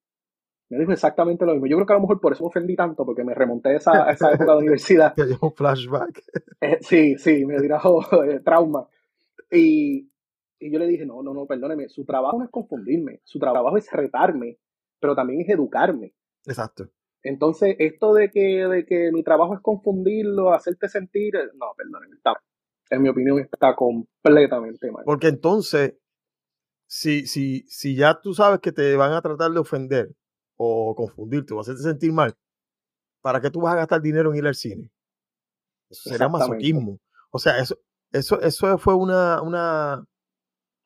[0.70, 1.68] Me dijo exactamente lo mismo.
[1.68, 3.78] Yo creo que a lo mejor por eso me ofendí tanto, porque me remonté a
[3.78, 5.14] esa, a esa época de universidad.
[5.14, 6.24] Te un flashback.
[6.62, 8.88] Eh, sí, sí, me trajo eh, trauma.
[9.52, 10.10] Y,
[10.60, 13.78] y yo le dije, no, no, no, perdóneme, su trabajo no es confundirme, su trabajo
[13.78, 14.58] es retarme,
[15.00, 16.14] pero también es educarme.
[16.46, 16.90] Exacto.
[17.24, 22.16] Entonces, esto de que, de que mi trabajo es confundirlo, hacerte sentir, eh, no, perdóneme,
[22.16, 22.34] está,
[22.90, 25.04] en mi opinión está completamente mal.
[25.06, 25.96] Porque entonces,
[26.88, 30.16] si, si, si ya tú sabes que te van a tratar de ofender
[30.56, 32.36] o confundirte o hacerte sentir mal,
[33.22, 34.92] ¿para qué tú vas a gastar dinero en ir al cine?
[35.90, 37.00] Eso sería masoquismo.
[37.32, 37.78] O sea, eso,
[38.12, 40.06] eso, eso fue una, una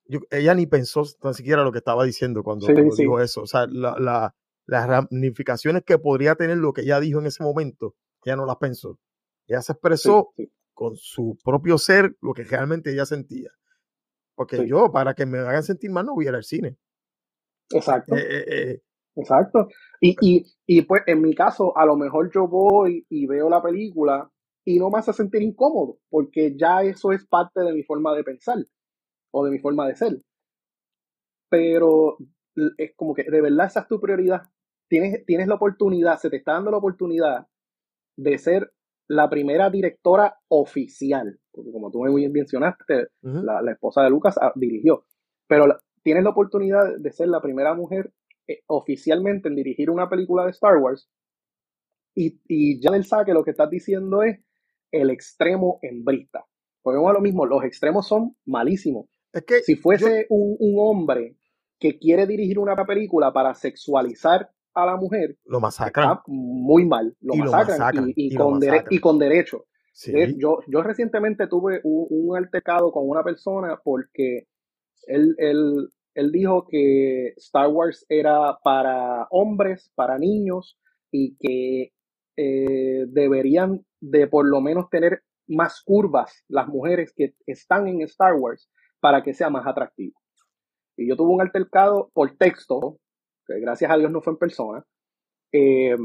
[0.09, 3.03] yo- ella ni pensó tan siquiera lo que estaba diciendo cuando, Sí, cuando sí.
[3.03, 3.43] dijo eso.
[3.43, 4.35] O sea, la, la-
[4.67, 7.95] las ramificaciones que podría tener lo que ella dijo en ese momento,
[8.25, 8.99] ella no las pensó.
[9.47, 13.51] Ella se expresó sí, con su propio ser lo que realmente ella sentía.
[14.35, 16.77] Porque yo, para que me hagan sentir mal, no voy a ir al cine.
[17.71, 18.15] exacto.
[18.15, 18.81] Eh, eh, eh,
[19.15, 19.67] Exacto.
[20.01, 23.61] Y, y, y pues en mi caso, a lo mejor yo voy y veo la
[23.61, 24.31] película
[24.65, 28.23] y no me hace sentir incómodo, porque ya eso es parte de mi forma de
[28.23, 28.57] pensar
[29.31, 30.21] o de mi forma de ser.
[31.49, 32.17] Pero
[32.77, 34.43] es como que de verdad esa es tu prioridad.
[34.87, 37.47] Tienes, tienes la oportunidad, se te está dando la oportunidad
[38.17, 38.71] de ser
[39.07, 43.07] la primera directora oficial, porque como tú muy bien mencionaste,
[43.41, 45.05] la, la esposa de Lucas ah, dirigió,
[45.47, 48.11] pero la- tienes la oportunidad de ser la primera mujer
[48.47, 51.09] eh, oficialmente en dirigir una película de Star Wars
[52.15, 54.39] y, y ya del saque lo que estás diciendo es
[54.91, 56.45] el extremo hembrista.
[56.81, 59.05] Porque vamos a lo mismo, los extremos son malísimos.
[59.33, 61.35] Es que Si yo- fuese un, un hombre
[61.79, 66.09] que quiere dirigir una película para sexualizar a la mujer, lo masacran.
[66.11, 67.15] está muy mal.
[67.21, 68.93] Lo Y lo masacran, y, y y lo con dere- masacran.
[68.93, 69.65] y con derecho.
[69.93, 70.11] Sí.
[70.11, 74.47] De- Yo, yo recientemente tuve un, un altercado con una persona porque
[75.07, 80.77] él, él, él dijo que Star Wars era para hombres, para niños
[81.11, 81.91] y que
[82.37, 88.35] eh, deberían de por lo menos tener más curvas las mujeres que están en Star
[88.35, 90.19] Wars para que sea más atractivo.
[90.97, 92.97] Y yo tuve un altercado por texto,
[93.47, 94.85] que gracias a Dios no fue en persona,
[95.53, 95.95] eh,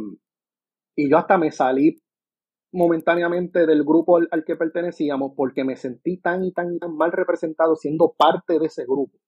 [0.97, 1.97] y yo hasta me salí
[2.73, 6.97] momentáneamente del grupo al, al que pertenecíamos porque me sentí tan y tan y tan
[6.97, 9.19] mal representado siendo parte de ese grupo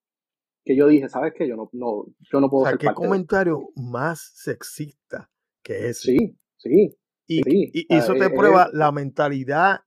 [0.65, 1.47] que yo dije, ¿sabes qué?
[1.47, 5.29] Yo no, no, yo no O puedo sea, ser qué parte de comentario más sexista
[5.63, 6.11] que ese.
[6.11, 6.95] Sí, sí,
[7.27, 7.71] y, sí.
[7.73, 9.81] y- y eso Ah, te eh, prueba eh, la mentalidad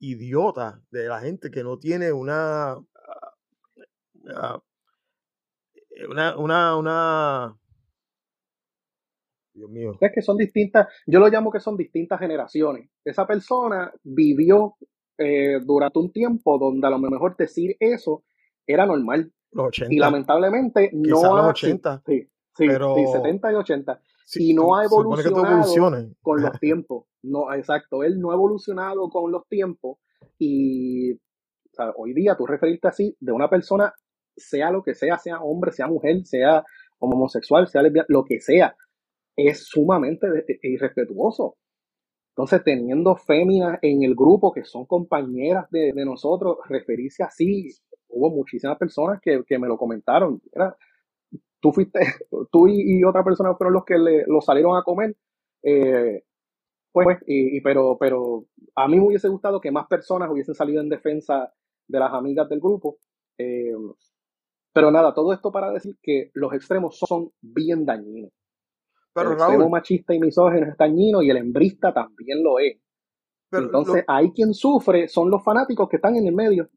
[0.00, 2.76] idiota de la gente que no tiene una
[4.28, 4.62] ah, ah,
[6.08, 7.58] una una una
[9.54, 12.88] Dios mío es que son distintas, yo lo llamo que son distintas generaciones.
[13.04, 14.76] Esa persona vivió
[15.18, 18.24] eh, durante un tiempo donde a lo mejor decir eso
[18.66, 19.30] era normal.
[19.50, 22.22] los Y 80 lamentablemente Quizá no los ha, 80, sí,
[22.56, 24.00] sí, pero- sí, 70 y 80.
[24.24, 25.62] sí, y no ha evolucionado
[26.22, 27.04] con los tiempos.
[27.22, 29.98] No, exacto, él no ha evolucionado con los tiempos
[30.38, 33.94] y o sea, hoy día tú referirte así de una persona,
[34.36, 36.64] sea lo que sea, sea hombre, sea mujer, sea
[36.98, 38.76] homosexual, sea lesbiana, lo que sea,
[39.36, 41.56] es sumamente de- irrespetuoso.
[42.30, 47.68] Entonces, teniendo féminas en el grupo que son compañeras de, de nosotros, referirse así,
[48.08, 50.40] hubo muchísimas personas que, que me lo comentaron.
[50.52, 50.76] Era,
[51.60, 52.00] tú fuiste,
[52.52, 55.16] tú y, y otra persona fueron los que le, lo salieron a comer.
[55.62, 56.22] eh,
[56.92, 60.82] pues, y, y- pero, pero a mí me hubiese gustado que más personas hubiesen salido
[60.82, 61.52] en defensa
[61.88, 62.98] de las amigas del grupo.
[63.38, 63.72] eh,
[64.72, 68.30] pero nada, todo esto para decir que los extremos son bien dañinos.
[69.14, 72.78] Pero el extremo machista y misógino es dañino y el hembrista también lo es.
[73.50, 76.70] pero lo- Entonces, ahí quien sufre son los fanáticos que están en el medio.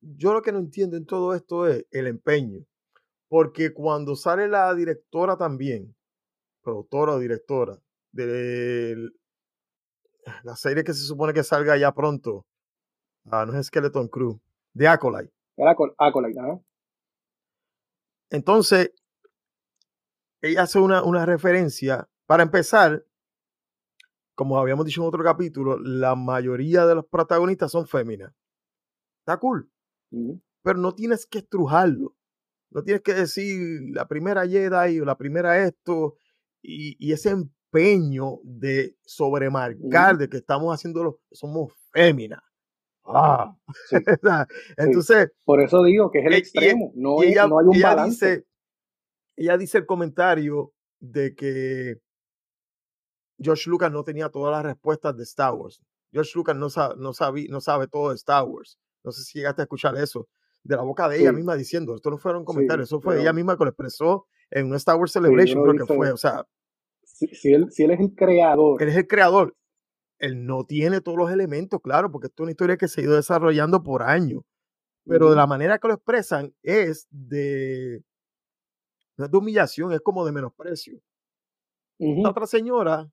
[0.00, 2.60] yo lo que no entiendo en todo esto es el empeño.
[3.28, 5.94] Porque cuando sale la directora también,
[6.62, 7.78] productora o directora,
[8.12, 9.10] de
[10.44, 12.44] la serie que se supone que salga ya pronto,
[13.30, 14.38] ah, no es Skeleton Crew,
[14.72, 15.32] de Acolyte.
[15.98, 16.40] Acolyte.
[18.34, 18.90] Entonces,
[20.42, 23.06] ella hace una, una referencia Para empezar,
[24.34, 28.32] como habíamos dicho en otro capítulo, la mayoría de los protagonistas son féminas.
[29.20, 29.70] Está cool.
[30.62, 32.16] Pero no tienes que estrujarlo.
[32.70, 33.60] No tienes que decir
[33.92, 36.16] la primera Jedi o la primera esto.
[36.60, 42.42] Y, y ese empeño de sobremarcar de que estamos haciendo somos féminas.
[43.04, 43.56] Ah.
[43.90, 43.96] Sí.
[44.76, 46.92] Entonces, Por eso digo que es el y- extremo.
[46.94, 48.26] no, y es- ella, no hay un ella balance.
[48.30, 48.46] dice,
[49.36, 51.96] ella dice el comentario de que
[53.38, 55.82] George Lucas no tenía todas las respuestas de Star Wars.
[56.12, 58.78] George Lucas no sabe, no sabe, no sabe todo de Star Wars.
[59.02, 60.28] No sé si llegaste a escuchar eso
[60.62, 61.36] de la boca de ella Sí.
[61.36, 64.66] misma diciendo, esto no fueron comentarios, eso fue pero- ella misma que lo expresó en
[64.66, 66.12] un Star Wars Celebration, creo que fue.
[66.12, 66.46] O sea,
[67.02, 69.54] si, si él, si él es el creador, él es el creador.
[70.18, 73.04] Él no tiene todos los elementos, claro, porque esto es una historia que se ha
[73.04, 74.42] ido desarrollando por años.
[75.06, 78.02] Pero de la manera que lo expresan es de,
[79.16, 80.98] no es de humillación, es como de menosprecio.
[81.98, 83.08] La otra señora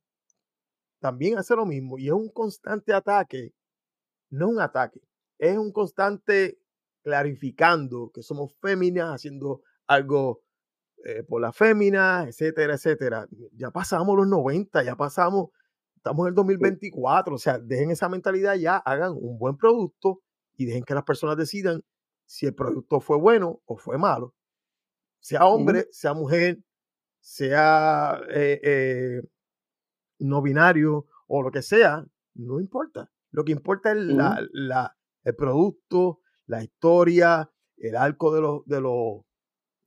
[0.99, 3.53] también hace lo mismo y es un constante ataque,
[4.29, 5.01] no un ataque,
[5.37, 6.59] es un constante
[7.03, 10.41] clarificando que somos féminas, haciendo algo
[11.03, 13.27] eh, por la fémina, etcétera, etcétera.
[13.53, 15.49] Ya pasamos los 90, ya pasamos,
[16.01, 20.21] estamos en el 2024, o sea, dejen esa mentalidad ya, hagan un buen producto
[20.57, 21.83] y dejen que las personas decidan
[22.25, 24.33] si el producto fue bueno o fue malo.
[25.19, 26.59] Sea hombre, sea mujer,
[27.19, 29.21] sea eh, eh,
[30.19, 33.11] no binario o lo que sea, no importa.
[33.31, 38.81] Lo que importa es la, la- el producto, la historia, el arco de los, de
[38.81, 39.21] los,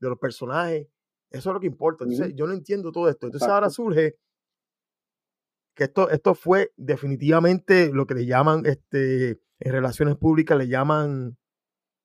[0.01, 0.87] de los personajes.
[1.31, 2.05] Eso es lo que importa.
[2.05, 3.27] Entonces, yo no entiendo todo esto.
[3.27, 4.17] Entonces, ahora surge
[5.75, 11.37] que esto, esto fue definitivamente lo que le llaman, este, en relaciones públicas, le llaman,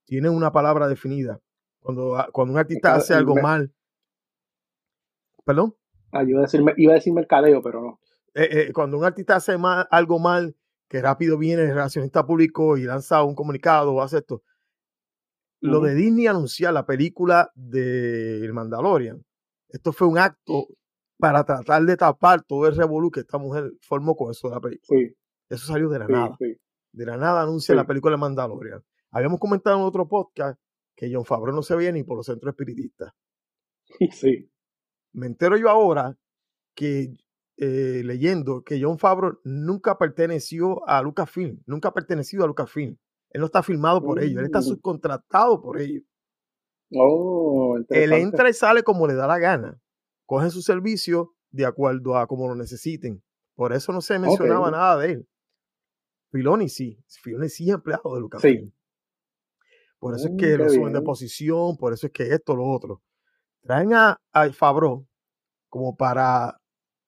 [0.06, 1.40] tienen una palabra definida.
[1.80, 3.74] Cuando, cuando un artista hace algo mal.
[5.46, 5.76] ¿Perdón?
[6.12, 8.00] ah, yo iba a decir, iba a decir mercadeo, pero no.
[8.34, 10.56] eh, eh, cuando un artista hace mal- algo mal,
[10.88, 14.44] que rápido viene el relacionista público y lanza un comunicado o hace esto.
[15.62, 15.88] Lo Ujú.
[15.88, 19.24] de Disney anunciar la película de El Mandalorian,
[19.70, 20.68] esto fue un acto
[21.20, 24.62] para tratar de tapar todo el revolú que esta mujer formó con eso de la
[24.62, 25.00] película.
[25.00, 25.16] Sí,
[25.50, 26.36] Eso salió de la sí, nada.
[26.40, 26.56] sí.
[26.94, 28.82] De la nada anuncia la película de Mandalorian.
[29.12, 30.60] Habíamos comentado en otro podcast
[30.96, 33.12] que John Favreau no se veía ni por los centros espiritistas.
[34.12, 34.50] Sí.
[35.14, 36.16] me entero yo ahora
[36.76, 37.14] que
[37.58, 42.96] eh, leyendo que John Favreau nunca perteneció a Lucasfilm, nunca ha pertenecido a Lucasfilm.
[43.32, 44.64] Él no está filmado por ellos, él está Mm.
[44.64, 46.04] subcontratado por ellos.
[46.96, 49.78] Oh, Él entra y sale como le da la gana.
[50.30, 53.24] Cogen su servicio de acuerdo a como lo necesiten.
[53.56, 55.28] Por eso no se mencionaba nada de él.
[56.32, 58.72] Filoni sí, Filoni sí es empleado de Lucasfilm.
[59.98, 62.68] Por eso Mm, es que lo suben de posición, por eso es que esto, lo
[62.68, 63.02] otro.
[63.64, 65.08] Traen a, a Favreau
[65.68, 66.62] como para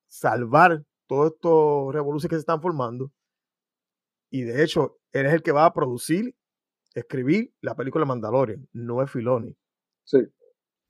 [0.08, 3.12] salvar todos estos revoluciones que se están formando.
[4.32, 6.36] Y de hecho, él es el que va a producir,
[6.96, 9.56] escribir la película Mandalorian, no es Filoni.
[10.06, 10.18] Sí.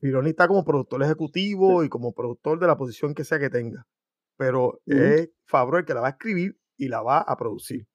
[0.01, 3.85] Filoni está como productor ejecutivo y como productor de la posición que sea que tenga.
[4.35, 7.85] Pero es Favreau el que la va a escribir y la va a producir.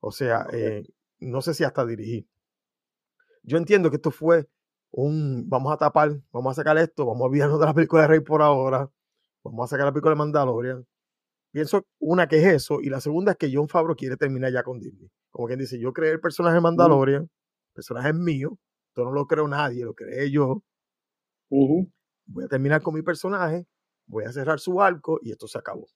[0.00, 0.84] O sea, eh,
[1.20, 2.28] no sé si hasta dirigir.
[3.42, 4.46] Yo entiendo que esto fue
[4.90, 8.08] un vamos a tapar, vamos a sacar esto, vamos a olvidarnos de la película de
[8.08, 8.90] Rey por ahora,
[9.42, 10.86] vamos a sacar la película de Mandalorian.
[11.50, 14.62] Pienso una que es eso, y la segunda es que John Favreau quiere terminar ya
[14.62, 15.10] con Disney.
[15.30, 17.30] Como quien dice, yo creé el personaje de Mandalorian, el
[17.74, 20.62] personaje es mío, esto no lo creo nadie, lo creé yo,
[22.26, 23.66] Voy a terminar con mi personaje,
[24.06, 25.86] voy a cerrar su arco y esto se acabó.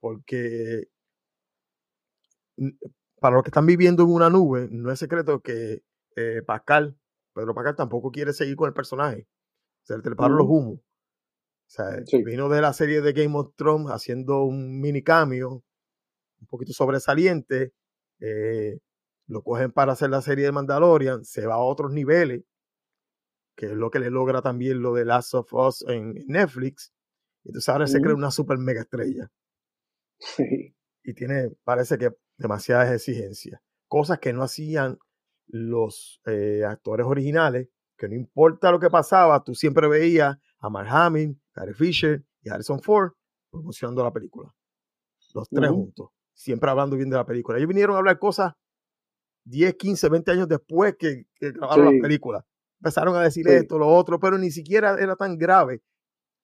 [0.00, 0.88] Porque
[3.20, 5.82] para los que están viviendo en una nube, no es secreto que
[6.16, 6.96] eh, Pascal,
[7.34, 9.26] Pedro Pascal tampoco quiere seguir con el personaje.
[9.82, 10.78] Se le treparon los humos.
[10.78, 12.22] O sea, Sí.
[12.22, 15.62] vino de la serie de Game of Thrones haciendo un mini cambio,
[16.40, 17.72] un poquito sobresaliente.
[18.20, 18.78] eh,
[19.26, 22.42] lo cogen para hacer la serie de Mandalorian, se va a otros niveles,
[23.56, 26.92] que es lo que le logra también lo de Last of Us en Netflix.
[27.44, 29.30] Entonces ahora se crea una super mega estrella
[30.18, 30.74] Sí.
[31.02, 33.60] y tiene, parece que, demasiadas exigencias.
[33.88, 34.98] Cosas que no hacían
[35.46, 40.88] los eh, actores originales, que no importa lo que pasaba, tú siempre veías a Mark
[40.90, 43.12] Hamill, Gary Fisher y Harrison Ford
[43.50, 44.52] promocionando la película.
[45.34, 47.58] Los tres juntos, siempre hablando bien de la película.
[47.58, 48.54] Ellos vinieron a hablar cosas
[49.44, 51.92] 10, 15, 20 años después que, que grabaron Sí.
[51.94, 52.44] las películas.
[52.80, 53.52] Empezaron a decir Sí.
[53.54, 55.82] esto, lo otro, pero ni siquiera era tan grave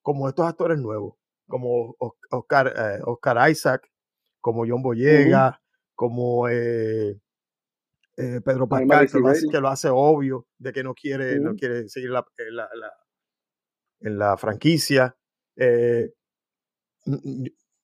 [0.03, 1.17] como estos actores nuevos,
[1.49, 3.87] como Os- Oscar, eh, Oscar Isaac,
[4.41, 5.61] como John Boyega,
[5.95, 7.19] como eh,
[8.17, 9.51] eh, Pedro Pascal, que lo, hace, Bailey.
[9.51, 12.93] que lo hace obvio de que no quiere, no quiere seguir la- en, la, la-
[14.01, 15.15] en la franquicia.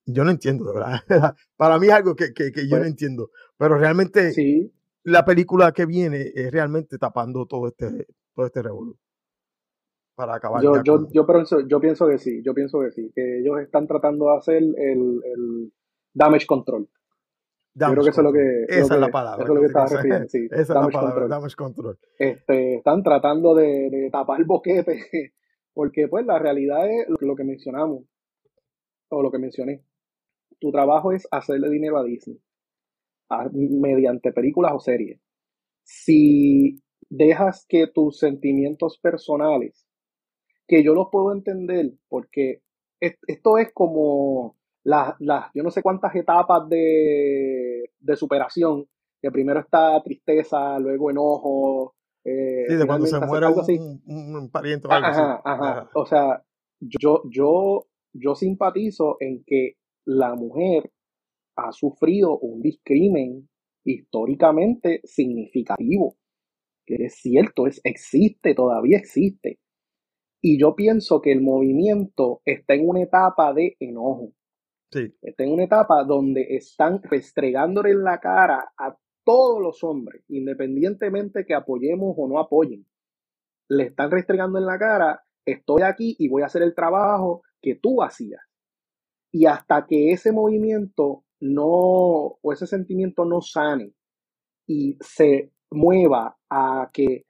[0.06, 1.00] Yo- no entiendo, de verdad.
[1.56, 3.30] Para mí es algo que, que- que yo no entiendo.
[3.58, 8.06] Pero realmente Sí, la película que viene es realmente tapando todo este,
[8.36, 8.98] todo este revolú
[10.16, 13.10] para acabar yo, yo, con yo, pienso, yo pienso que sí, yo pienso que sí,
[13.14, 14.74] que ellos están tratando de hacer el,
[15.24, 15.72] el
[16.14, 16.88] damage control.
[17.84, 19.44] Yo creo que eso es lo que, Esa lo es la palabra.
[19.44, 21.30] eso es lo que estaba refiriendo, sí, Esa es la palabra, control.
[21.30, 21.98] damage control.
[22.18, 25.32] Este, están tratando de, de tapar boquete,
[25.74, 28.04] porque pues la realidad es lo, lo que mencionamos,
[29.10, 29.84] o lo que mencioné.
[30.60, 32.40] Tu trabajo es hacerle dinero a Disney,
[33.30, 35.20] a- mediante películas o series.
[35.84, 39.86] Si dejas que tus sentimientos personales,
[40.66, 42.62] que yo los puedo entender, porque
[43.00, 48.86] es- esto es como las, las, yo no sé cuántas etapas de, de superación,
[49.22, 54.50] que primero está tristeza, luego enojo, eh, Sí, de cuando se muere un, un- un
[54.50, 55.20] pariente o algo así.
[55.22, 55.70] Ajá, ajá.
[55.80, 55.90] Ajá.
[55.94, 56.42] O sea,
[56.80, 60.90] yo, yo, yo simpatizo en que la mujer
[61.56, 63.48] ha sufrido un discrimen
[63.84, 66.16] históricamente significativo.
[66.86, 69.58] Que es cierto, es, existe, todavía existe.
[70.40, 74.32] Y yo pienso que el movimiento está en una etapa de enojo.
[74.92, 80.22] Sí, Está en una etapa donde están restregándole en la cara a todos los hombres,
[80.28, 82.86] independientemente que apoyemos o no apoyen.
[83.68, 87.74] Le están restregando en la cara, estoy aquí y voy a hacer el trabajo que
[87.74, 88.40] tú hacías.
[89.32, 93.92] Y hasta que ese movimiento no, o ese sentimiento no sane
[94.66, 97.24] y se mueva a que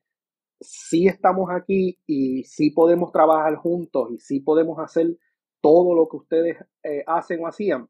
[0.60, 5.16] sí estamos aquí y sí podemos trabajar juntos y sí podemos hacer
[5.60, 7.88] todo lo que ustedes eh, hacen o hacían,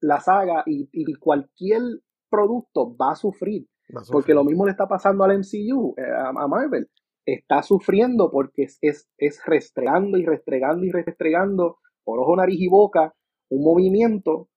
[0.00, 1.82] la saga y, y cualquier
[2.28, 3.66] producto va a sufrir.
[3.94, 6.88] va a Porque lo mismo le está pasando al MCU, eh, a, a Marvel.
[7.24, 12.68] Está sufriendo porque es, es, es restregando y restregando y restregando por ojo, nariz y
[12.68, 13.14] boca
[13.48, 14.48] un movimiento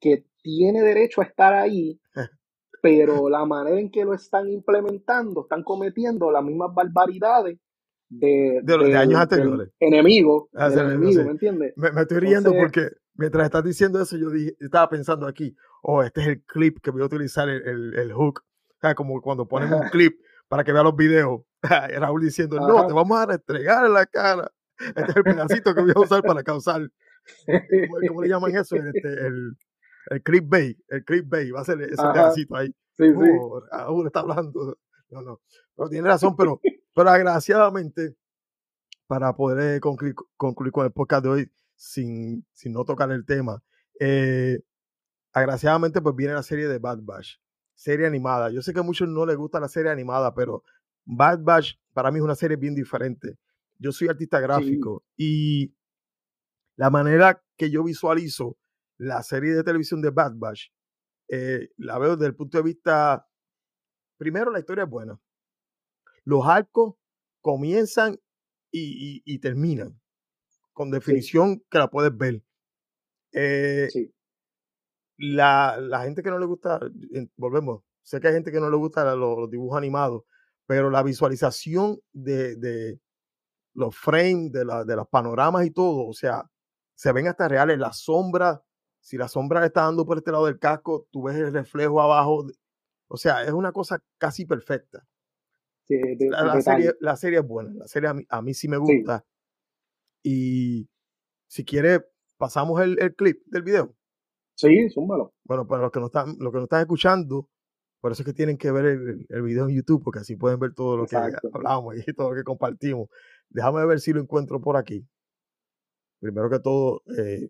[0.00, 2.00] que tiene derecho a estar ahí,
[2.82, 7.58] pero la manera en que lo están implementando, están cometiendo las mismas barbaridades
[8.08, 9.70] de, De los- de años anteriores.
[9.78, 11.24] enemigo, Ah, sí, enemigo, sí.
[11.24, 11.72] ¿me entiendes?
[11.76, 15.54] Me, me estoy riendo Entonces- porque mientras estás diciendo eso, yo dije, estaba pensando aquí,
[15.82, 18.40] oh, este es el clip que voy a utilizar el, el, el hook.
[18.42, 21.42] O sea, como cuando ponen un clip para que vea los videos.
[22.00, 22.86] Raúl diciendo, no, Ajá.
[22.88, 24.50] te vamos a restregar en la cara.
[24.78, 26.80] Este es el pedacito que voy a usar para causar.
[27.46, 28.76] ¿Cómo, cómo le llaman eso?
[28.76, 29.52] Este, el,
[30.10, 30.78] el clickbait.
[30.88, 31.54] El clickbait.
[31.54, 32.12] Va a ser ese Ajá.
[32.12, 32.68] pedacito ahí.
[32.96, 33.30] Sí, sí.
[33.70, 34.78] Raúl está hablando.
[35.08, 35.40] No, no.
[35.74, 36.60] Pero tiene razón, pero,
[36.94, 38.16] pero agraciadamente,
[39.06, 43.24] para poder eh, concluir, concluir con el podcast de hoy sin, sin no tocar el
[43.24, 43.62] tema,
[43.98, 44.60] eh,
[45.32, 47.38] agraciadamente pues viene la serie de Bad Batch,
[47.74, 48.50] serie animada.
[48.50, 50.62] Yo sé que a muchos no les gusta la serie animada, pero
[51.04, 53.38] Bad Batch para mí es una serie bien diferente.
[53.78, 55.74] Yo soy artista gráfico y
[56.76, 58.58] la manera que yo visualizo
[59.00, 60.68] la serie de televisión de Bad Batch,
[61.28, 63.26] eh, la veo desde el punto de vista,
[64.18, 65.18] primero la historia es buena.
[66.24, 66.96] Los arcos
[67.40, 68.18] comienzan
[68.70, 69.98] y, y- y terminan
[70.72, 72.42] con definición que la puedes ver.
[73.32, 74.12] Eh, Sí.
[75.18, 76.80] la, la gente que no le gusta,
[77.36, 80.24] volvemos, sé que hay gente que no le gusta los, los dibujos animados,
[80.66, 83.00] pero la visualización de, de
[83.74, 86.44] los frames, de, la, de los panoramas y todo, o sea,
[86.94, 87.78] se ven hasta reales.
[87.78, 88.62] La sombra,
[89.00, 92.00] si la sombra le está dando por este lado del casco, tú ves el reflejo
[92.00, 92.46] abajo.
[93.08, 95.06] O sea, es una cosa casi perfecta.
[95.86, 98.54] Sí, de- La, la serie, la serie es buena, la serie a mí, a mí
[98.54, 99.24] sí me gusta.
[100.22, 100.88] Y
[101.48, 102.04] si quiere,
[102.36, 103.96] pasamos el, el clip del video.
[104.54, 105.32] Sí, zúmbalo.
[105.44, 107.48] Bueno, para los que no están, los que no están escuchando,
[108.00, 110.60] por eso es que tienen que ver el, el video en YouTube, porque así pueden
[110.60, 111.48] ver todo lo Exacto.
[111.50, 113.08] que hablamos y todo lo que compartimos.
[113.48, 115.06] Déjame ver si lo encuentro por aquí.
[116.20, 117.48] Primero que todo, eh,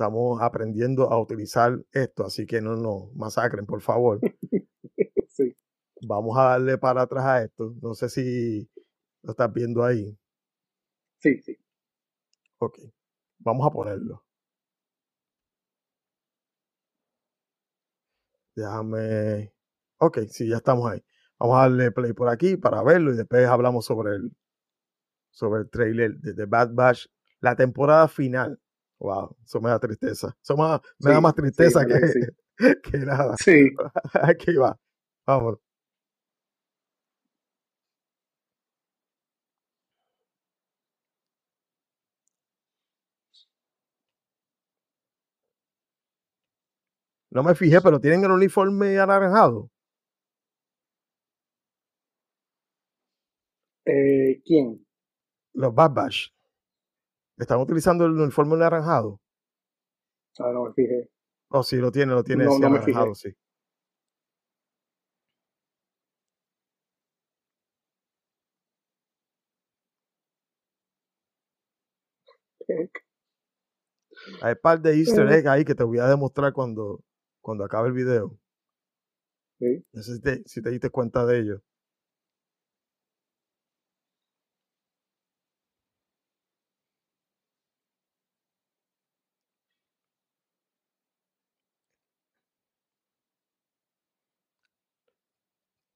[0.00, 4.18] estamos aprendiendo a utilizar esto, así que no nos masacren, por favor.
[5.32, 5.54] Sí.
[6.02, 7.72] Vamos a darle para atrás a esto.
[7.80, 8.68] No sé si
[9.22, 10.18] lo estás viendo ahí.
[11.18, 11.56] Sí, sí.
[12.58, 12.78] Ok,
[13.38, 14.24] vamos a ponerlo.
[18.56, 19.54] Déjame.
[19.98, 21.02] Ok, sí, ya estamos ahí.
[21.38, 24.36] Vamos a darle play por aquí para verlo y después hablamos sobre el,
[25.30, 27.06] sobre el trailer de The Bad Batch,
[27.40, 28.60] la temporada final.
[29.00, 30.36] Wow, eso me da tristeza.
[30.42, 32.20] Eso me da, me da más tristeza que, que sí.
[32.82, 33.34] que nada.
[33.42, 33.70] Sí.
[34.22, 34.76] Aquí va.
[35.26, 35.58] Vamos.
[47.32, 49.70] No me fijé, pero tienen el uniforme anaranjado.
[53.84, 54.86] Eh, ¿Quién?
[55.54, 56.30] Los Bad Batch.
[57.40, 59.18] ¿Están utilizando el uniforme naranjado?
[60.38, 61.08] Ah, no me fijé.
[61.48, 63.14] Oh, sí, lo tiene, lo tiene No, sí, no me fijé.
[63.14, 63.34] sí.
[74.42, 75.38] Hay un par de easter Eh.
[75.38, 77.02] eggs ahí que te voy a demostrar cuando,
[77.40, 78.38] cuando acabe el video.
[79.58, 79.84] Sí.
[79.92, 81.62] No sé si te, si te diste cuenta de ello.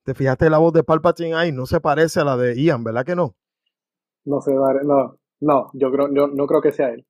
[0.05, 1.53] ¿Te fijaste la voz de Palpatine ahí?
[1.53, 3.37] No se parece a la de Ian, ¿verdad que no?
[4.27, 7.07] No sé, Dar- no, no, yo creo, yo no creo que sea él.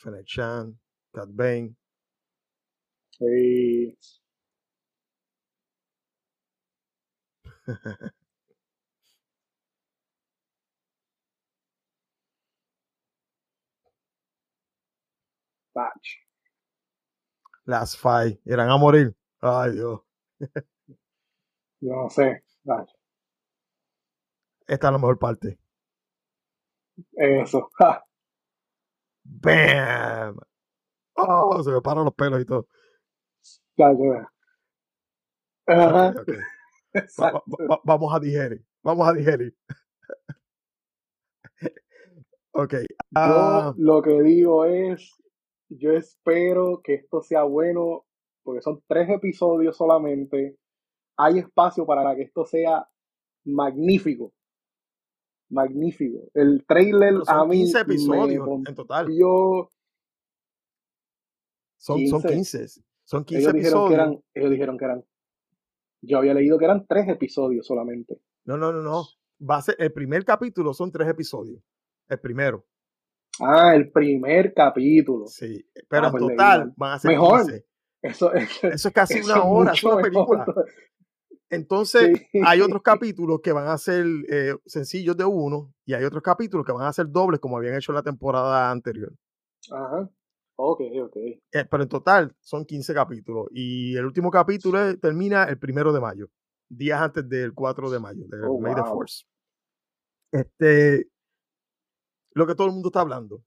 [0.00, 0.78] Fennec Chan,
[1.14, 1.74] Cat Bane.
[3.18, 3.96] Sí.
[15.74, 15.92] Bach.
[17.66, 18.40] Last Fight.
[18.44, 19.14] Irán a morir.
[19.40, 20.00] Ay, Dios.
[21.80, 22.42] Yo no sé.
[24.66, 25.58] Esta es la mejor parte.
[27.16, 27.68] Eso.
[27.78, 28.04] Ja.
[29.24, 30.36] ¡Bam!
[31.16, 32.66] Oh, se me paran los pelos y todo.
[33.76, 34.28] Ya, ya.
[35.66, 36.08] Ajá.
[36.10, 36.28] Ok, ok.
[36.28, 37.42] Va- Exacto.
[37.46, 38.64] va- va- vamos a digerir.
[38.82, 39.54] Vamos a digerir.
[42.52, 42.74] ok.
[43.14, 45.21] ah, Yo lo que digo es,
[45.78, 48.04] yo espero que esto sea bueno,
[48.42, 50.56] porque son tres episodios solamente.
[51.16, 52.88] Hay espacio para que esto sea
[53.44, 54.32] magnífico.
[55.50, 56.28] Magnífico.
[56.34, 59.06] El trailer son a mí 15 me episodios en total.
[61.76, 62.58] Son, son 15.
[62.58, 62.84] 15.
[63.04, 63.94] Son 15 Ellos dijeron que episodios.
[63.94, 65.04] eran, ellos dijeron que eran.
[66.02, 68.20] Yo había leído que eran tres episodios solamente.
[68.44, 69.04] No, no, no, no.
[69.48, 71.62] Va a ser, el primer capítulo son tres episodios.
[72.08, 72.64] El primero.
[73.40, 75.26] Ah, el primer capítulo.
[75.26, 75.64] Sí.
[75.88, 77.40] Pero Ah, en pues total van a ser Mejor.
[77.40, 77.66] 15.
[78.02, 79.72] Eso, eso, Eso es casi eso una hora.
[79.72, 80.44] Es una película.
[80.46, 80.66] mejor.
[81.50, 82.40] Entonces, Sí.
[82.44, 86.64] hay otros capítulos que van a ser eh, sencillos de uno y hay otros capítulos
[86.66, 89.12] que van a ser dobles como habían hecho la temporada anterior.
[89.70, 90.08] Ajá.
[90.56, 91.16] Ok, ok.
[91.16, 95.92] Eh, pero en total son 15 capítulos y el último capítulo es- termina el primero
[95.92, 96.28] de mayo,
[96.68, 98.82] días antes del 4 de mayo, de Oh, May the.
[98.82, 99.24] Force.
[100.32, 101.08] Este,
[102.34, 103.42] lo que todo el mundo está hablando.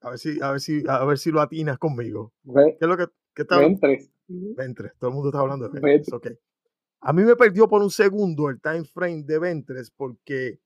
[0.00, 2.32] A ver si, a ver si, a ver si lo atinas conmigo.
[2.44, 4.10] Ve, ¿Qué es lo que, qué está Ventres.
[4.28, 6.10] Ventres, todo el mundo está hablando de Ventres.
[6.10, 6.40] Ventres, ok.
[7.00, 10.60] A mí me perdió por un segundo el time frame de Ventres porque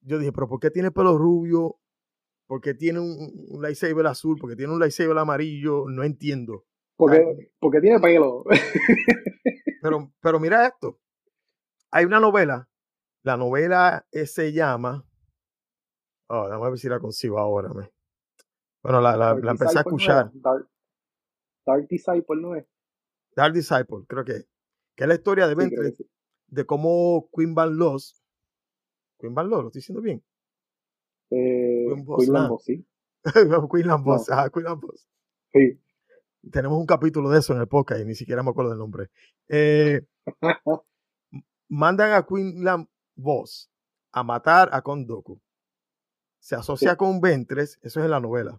[0.00, 1.78] yo dije, pero ¿por qué tiene pelo rubio?
[2.46, 4.38] ¿Por qué tiene un, un lightsaber azul?
[4.38, 5.84] ¿Por qué tiene un lightsaber amarillo?
[5.88, 6.64] No entiendo.
[6.96, 8.44] Porque, porque tiene pelo.
[9.80, 10.98] Pero, pero mira esto.
[11.92, 12.68] Hay una novela.
[13.22, 15.07] La novela eh, se llama.
[16.28, 17.72] Oh, déjame ver si la consigo ahora.
[17.72, 17.90] me.
[18.82, 20.30] Bueno, la, la- la empecé a no escuchar.
[20.34, 20.42] es.
[20.42, 20.68] Dark,
[21.66, 22.66] Dark Disciple no es.
[23.34, 24.44] Dark Disciple, creo que.
[24.94, 26.10] Que es la historia de Sí, sí.
[26.48, 28.22] de cómo Queen Van Loss.
[29.18, 30.22] Queen Van Loss, lo estoy diciendo bien.
[31.30, 32.32] Eh, Queen Queen.
[32.32, 32.86] Lambo, sí.
[33.70, 35.08] Queen Lambos, ajá, Queen Lambos.
[35.52, 35.80] Sí.
[36.50, 39.08] Tenemos un capítulo de eso en el podcast y ni siquiera me acuerdo del nombre.
[39.48, 40.02] Eh,
[41.68, 43.70] mandan a Queen Lambos
[44.12, 45.40] a matar a Kondoku.
[46.48, 46.96] Se asocia Sí.
[46.96, 48.58] con Ventres, eso es en la novela.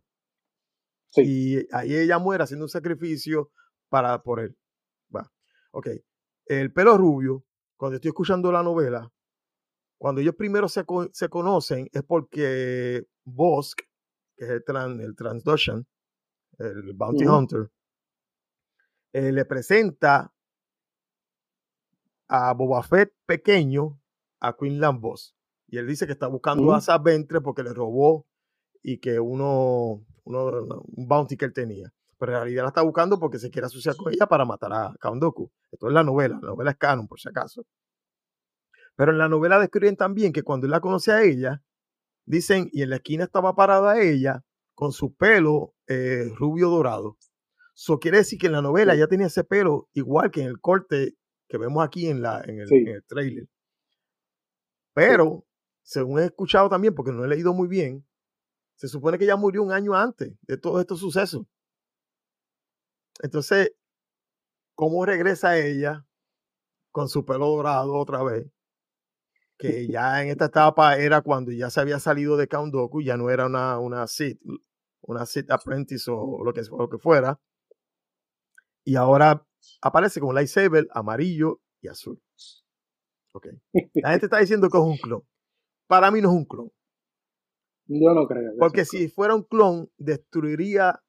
[1.07, 1.23] Sí.
[1.25, 3.51] Y ahí ella muere haciendo un sacrificio
[3.89, 4.55] para por él.
[5.13, 5.31] Va.
[5.71, 5.87] Ok.
[6.45, 7.43] El pelo rubio,
[7.77, 9.11] cuando estoy escuchando la novela,
[9.97, 13.79] cuando ellos primero se, se conocen es porque Bosk,
[14.37, 15.87] que es el, tran, el Transdushan,
[16.59, 17.25] el Bounty.
[17.25, 17.71] Hunter,
[19.13, 20.31] eh, le presenta
[22.27, 23.99] a Boba Fett pequeño
[24.41, 25.35] a Queen Lambos.
[25.71, 28.25] Y él dice que está buscando a Ventre porque le robó
[28.81, 31.91] y que uno, uno, un bounty que él tenía.
[32.17, 34.93] Pero en realidad la está buscando porque se quiere asociar con ella para matar a
[34.99, 35.49] Count Dooku.
[35.71, 37.65] Esto es la novela, la novela es canon, por si acaso.
[38.95, 41.61] Pero en la novela describen también que cuando él la conoce a ella,
[42.25, 44.43] dicen, y en la esquina estaba parada ella
[44.75, 47.17] con su pelo eh, rubio dorado.
[47.73, 50.59] Eso quiere decir que en la novela ya tenía ese pelo igual que en el
[50.59, 51.15] corte
[51.47, 52.75] que vemos aquí en, la, en, el, Sí.
[52.75, 53.45] en el trailer.
[54.93, 55.45] Pero,
[55.89, 58.05] según he escuchado también, porque no he leído muy bien,
[58.75, 61.47] se supone que ella murió un año antes de todos estos sucesos.
[63.23, 63.71] Entonces,
[64.75, 66.05] ¿cómo regresa ella
[66.91, 68.45] con su pelo dorado otra vez?
[69.57, 73.17] Que ya en esta etapa era cuando ya se había salido de Count Dooku, ya
[73.17, 74.39] no era una, una Sith,
[75.01, 77.39] una Sith Apprentice o lo que, o lo que fuera.
[78.83, 79.43] Y ahora
[79.81, 82.21] aparece con un lightsaber amarillo y azul.
[83.33, 83.47] Ok.
[83.95, 85.23] La gente está diciendo que es un clon.
[85.89, 86.71] Para mí no es un clon.
[87.87, 88.51] Yo no creo.
[88.51, 91.01] que Porque si fuera un clon, destruiría.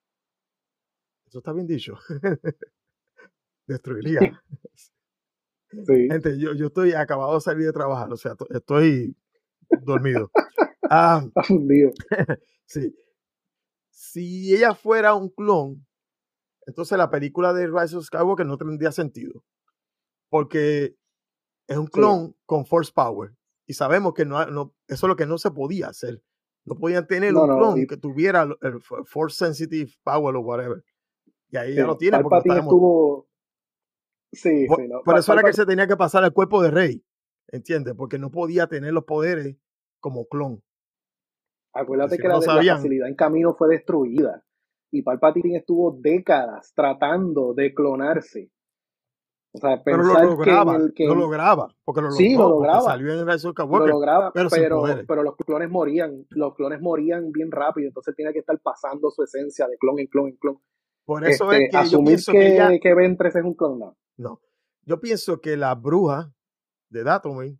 [1.26, 1.98] Eso está bien dicho.
[3.68, 4.20] destruiría.
[5.86, 6.08] Sí.
[6.10, 9.14] Gente, yo, yo estoy acabado de salir de trabajar, o sea, to- estoy
[9.82, 10.30] dormido.
[10.92, 11.22] Ah,
[12.66, 12.92] sí.
[13.92, 15.86] Si ella fuera un clon,
[16.66, 19.44] entonces la película de Rise of Skywalker no tendría sentido.
[20.28, 20.96] Porque
[21.68, 23.30] es un clon con Force Power.
[23.70, 26.20] Y sabemos que no, no- eso es lo que no se podía hacer.
[26.64, 30.82] No podían tener No, un clon que tuviera el, el Force Sensitive Power o whatever.
[31.50, 32.16] Y ahí ya lo tiene.
[32.18, 33.28] porque lo Palpatine está demo- estuvo.
[34.32, 35.02] Sí, por, sí, no.
[35.04, 37.04] por eso era que se tenía que pasar al cuerpo de rey.
[37.46, 37.94] ¿Entiendes?
[37.96, 39.56] Porque no podía tener los poderes
[40.00, 40.60] como clon.
[41.72, 44.44] Acuérdate si que la, la facilidad en camino fue destruida.
[44.90, 48.50] Y Palpatine estuvo décadas tratando de clonarse.
[49.52, 50.76] O sea, Pero lo que lograba.
[50.76, 51.74] el- que Lo lograba.
[51.84, 52.80] Porque lo Sí, logró, lo lograba.
[52.82, 56.24] salió en Rise of lo lograba, pero los clones morían.
[56.30, 57.88] Los clones morían bien rápido.
[57.88, 60.58] Entonces tiene que estar pasando su esencia de clon en clon en clon.
[61.04, 62.68] Por eso Este, es que yo asumir pienso que, que ella...
[62.80, 62.88] que
[63.38, 63.96] es un clon, no.
[64.18, 64.40] No.
[64.84, 66.28] Yo pienso que las brujas
[66.88, 67.58] de Datomir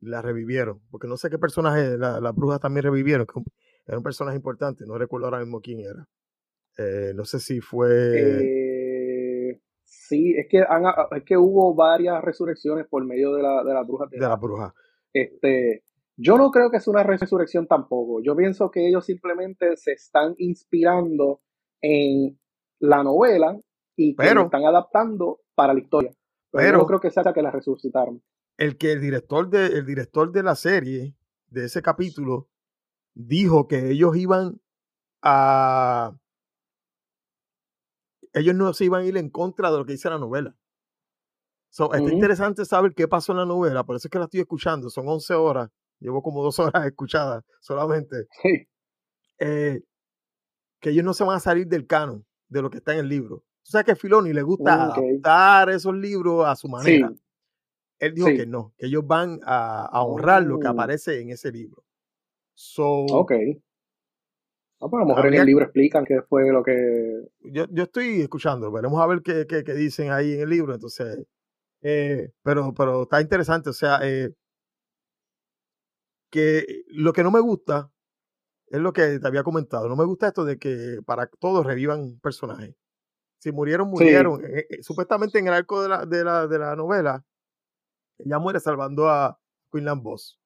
[0.00, 0.80] la revivieron.
[0.92, 3.26] Porque no sé qué personaje la- las brujas también revivieron.
[3.26, 3.40] que
[3.86, 4.84] Era un personaje importante.
[4.86, 6.06] No recuerdo ahora mismo quién era.
[6.78, 7.88] Eh, no sé si fue...
[7.90, 8.65] Eh,
[10.06, 10.84] sí, es que, han-
[11.16, 14.72] es que hubo varias resurrecciones por medio de, la, de las brujas de las brujas.
[15.12, 15.82] Este,
[16.16, 18.22] yo no creo que es una resurrección tampoco.
[18.22, 21.40] Yo pienso que ellos simplemente se están inspirando
[21.82, 22.38] en
[22.80, 23.58] la novela
[23.96, 26.12] y que Pero- lo están adaptando para la historia.
[26.50, 28.22] Pero, yo no creo que sea que la resucitaron.
[28.58, 31.14] el que el director de el director de la serie
[31.48, 32.48] de ese capítulo
[33.14, 34.60] dijo que ellos iban
[35.22, 36.12] a
[38.36, 40.54] ellos no se iban a ir en contra de lo que dice la novela.
[41.70, 44.40] So, está interesante saber qué pasó en la novela, por eso es que la estoy
[44.40, 45.68] escuchando, son 11 horas,
[46.00, 48.66] llevo como dos horas escuchadas solamente, Sí,
[49.40, 49.82] eh,
[50.80, 53.08] que ellos no se van a salir del canon de lo que está en el
[53.08, 53.38] libro.
[53.64, 54.96] Tú sabes que a Filoni le gusta Mm, ok.
[54.98, 57.12] adaptar esos libros a su sí, manera.
[57.98, 58.36] Él dijo Sí.
[58.36, 60.70] que no, que ellos van a, a honrar lo que Oh.
[60.70, 61.84] aparece en ese libro.
[62.54, 63.32] So, ok.
[64.86, 67.28] Ah, pues a lo mejor en Habría- el libro explican qué fue lo que...
[67.42, 70.74] yo, yo estoy escuchando, veremos a ver qué, qué- qué dicen ahí en el libro.
[70.74, 71.26] Entonces,
[71.82, 73.70] eh, pero, pero está interesante.
[73.70, 74.32] O sea, eh,
[76.30, 77.90] que lo que no me gusta
[78.68, 79.88] es lo que te había comentado.
[79.88, 82.74] No me gusta esto de que para todos revivan personajes.
[83.38, 84.44] Si murieron, murieron.
[84.44, 87.24] Eh, eh, supuestamente en el arco de la, de la, de la novela,
[88.18, 89.38] ella muere salvando a
[89.70, 90.40] Queenland Boss.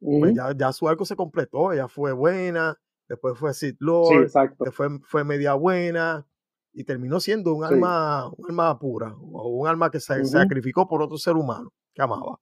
[0.00, 2.76] Pues ya, ya su arco se completó, ella fue buena,
[3.12, 4.64] después fue Sí, Lord, exacto.
[4.64, 6.26] después fue media buena
[6.72, 7.74] y terminó siendo un Sí.
[7.74, 10.24] alma, un alma pura, o un alma que se Ujú.
[10.28, 12.38] sacrificó por otro ser humano que amaba.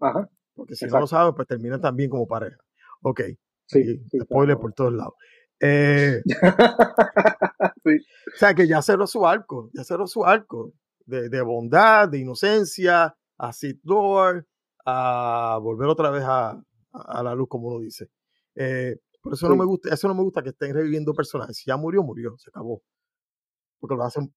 [0.00, 0.28] Ajá.
[0.54, 1.06] Porque si no lo Exacto.
[1.08, 2.56] saben, pues terminan también como pareja.
[3.02, 3.20] Ok,
[3.66, 5.14] Sí, y sí, spoiler por todos lados.
[5.60, 6.22] Eh,
[7.84, 7.96] Sí.
[8.34, 10.72] o sea que ya cerró su arco, ya cerró su arco
[11.06, 14.46] de, de bondad, de inocencia, a Sith Lord,
[14.86, 16.62] a volver otra vez a,
[16.92, 18.08] a la luz, como uno dice.
[18.54, 21.56] Eh, por eso no me gusta, eso no me gusta que estén reviviendo personajes.
[21.56, 22.82] Si ya murió, murió, se acabó.
[23.80, 24.32] Porque lo hacen.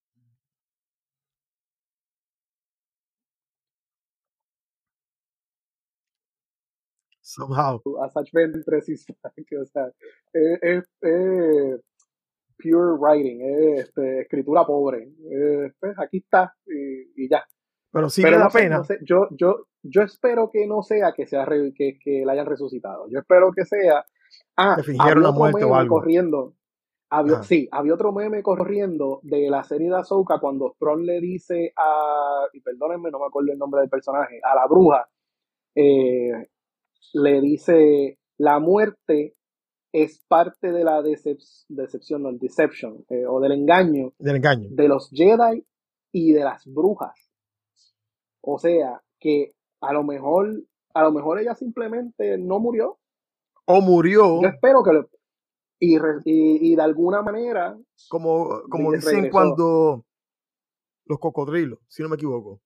[7.21, 7.81] Somehow.
[8.01, 8.29] a Sach,
[9.61, 9.91] o sea,
[10.33, 11.81] es, es- es
[12.57, 15.11] pure writing, es este, escritura pobre.
[15.81, 17.43] Pues aquí está y, y ya.
[17.91, 18.77] Pero sí Pero me da no sé, pena.
[18.77, 22.45] no sé, yo, yo, yo espero que no sea que sea que, que la hayan
[22.45, 23.07] resucitado.
[23.09, 24.05] Yo espero que sea.
[24.57, 25.95] Ah, había la otro muerte o meme algo.
[25.95, 26.53] corriendo.
[27.09, 31.71] Había, sí, había otro meme corriendo de la serie de Ahsoka cuando Tron le dice
[31.78, 35.07] a, y perdónenme, no me acuerdo el nombre del personaje, a la bruja,
[35.75, 36.49] eh,
[37.13, 39.36] le dice, la muerte
[39.93, 44.67] es parte de la decep- decepción, no, el deception, eh, o del engaño Del engaño.
[44.71, 45.65] de los Jedi
[46.11, 47.32] y de las brujas.
[48.41, 50.51] O sea, que a lo mejor,
[50.93, 52.97] a lo mejor ella simplemente no murió.
[53.68, 55.09] O murió, Yo espero que lo,
[55.80, 57.78] y, re- y, y de alguna manera,
[58.09, 59.32] como, como dicen regresó.
[59.32, 60.05] cuando
[61.05, 62.61] los cocodrilos, si no me equivoco,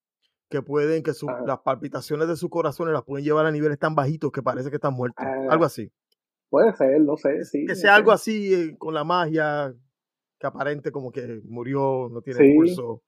[0.50, 3.96] que pueden, que su- las palpitaciones de sus corazones las pueden llevar a niveles tan
[3.96, 5.26] bajitos que parece que están muertos.
[5.26, 5.92] Ah, algo así.
[6.50, 7.66] puede ser, no sé, sí.
[7.66, 9.74] que sea algo así eh, con la magia,
[10.38, 12.54] que aparente como que murió, no tiene Sí.
[12.56, 13.02] pulso,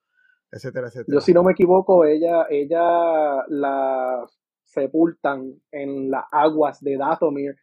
[0.50, 1.14] etcétera, etcétera.
[1.16, 4.24] Yo si no me equivoco, ella, ella la
[4.62, 7.54] sepultan en las aguas de Dathomir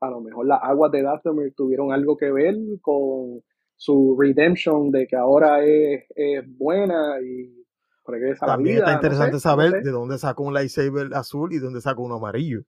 [0.00, 3.42] a lo mejor las aguas de Dathomir tuvieron algo que ver con
[3.76, 7.54] su redemption de que ahora es, es buena y
[8.06, 8.84] regresa a la También vida.
[8.84, 9.82] está no interesante sé, saber no sé.
[9.84, 12.60] de dónde sacó un lightsaber azul y de dónde sacó uno amarillo.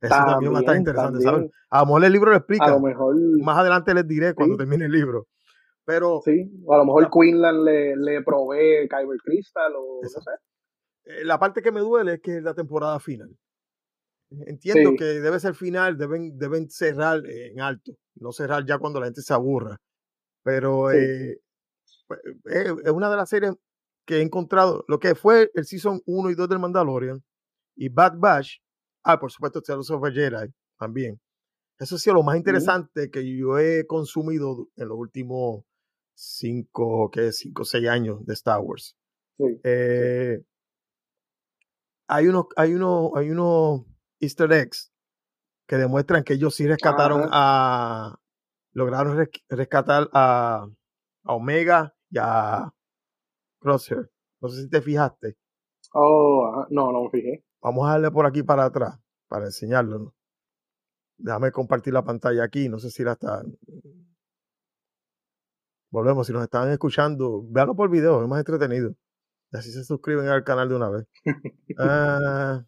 [0.00, 1.32] Eso también, va a estar También, interesante también.
[1.34, 1.50] saber.
[1.70, 2.64] A lo mejor el libro lo explica.
[2.66, 4.58] A lo mejor, Más adelante les diré cuando Sí.
[4.58, 5.26] termine el libro.
[5.84, 10.30] Pero sí, o a lo mejor Quinlan le, le provee Kyber Crystal o no sé.
[11.06, 13.30] eh, la parte que me duele es que es la temporada final.
[14.30, 14.96] Entiendo Sí.
[14.98, 19.22] que debe ser final, deben, deben cerrar en alto, no cerrar ya cuando la gente
[19.22, 19.78] se aburra.
[20.44, 20.96] Pero Sí.
[20.98, 21.40] eh,
[22.50, 23.54] eh, es una de las series
[24.06, 27.22] que he encontrado, lo que fue el Season 1 y 2 del Mandalorian
[27.76, 28.58] y Bad Batch,
[29.04, 31.20] ah, por supuesto, Tales of Jedi también.
[31.78, 35.64] Eso ha sido lo más interesante que yo he consumido en los últimos
[36.14, 37.32] 5, ¿qué?
[37.32, 38.96] 5 o 6 años de Star Wars.
[39.64, 40.40] Eh,
[42.06, 43.82] hay unos, hay unos, hay unos
[44.20, 44.92] Easter eggs
[45.66, 48.16] que demuestran que ellos sí rescataron a,
[48.72, 50.66] lograron res- rescatar a,
[51.24, 52.72] a Omega y a
[53.60, 54.10] Crosshair.
[54.40, 55.36] No sé si te fijaste.
[55.92, 57.44] Oh, no, no me fijé.
[57.60, 58.98] Vamos a darle por aquí para atrás
[59.28, 59.98] para enseñarlo.
[59.98, 60.14] ¿no?
[61.18, 62.68] Déjame compartir la pantalla aquí.
[62.68, 63.56] No sé si la están.
[65.90, 66.26] Volvemos.
[66.26, 68.94] Si nos están escuchando, véanlo por video, es más entretenido.
[69.52, 71.06] Y así se suscriben al canal de una vez.
[71.78, 72.64] Ah,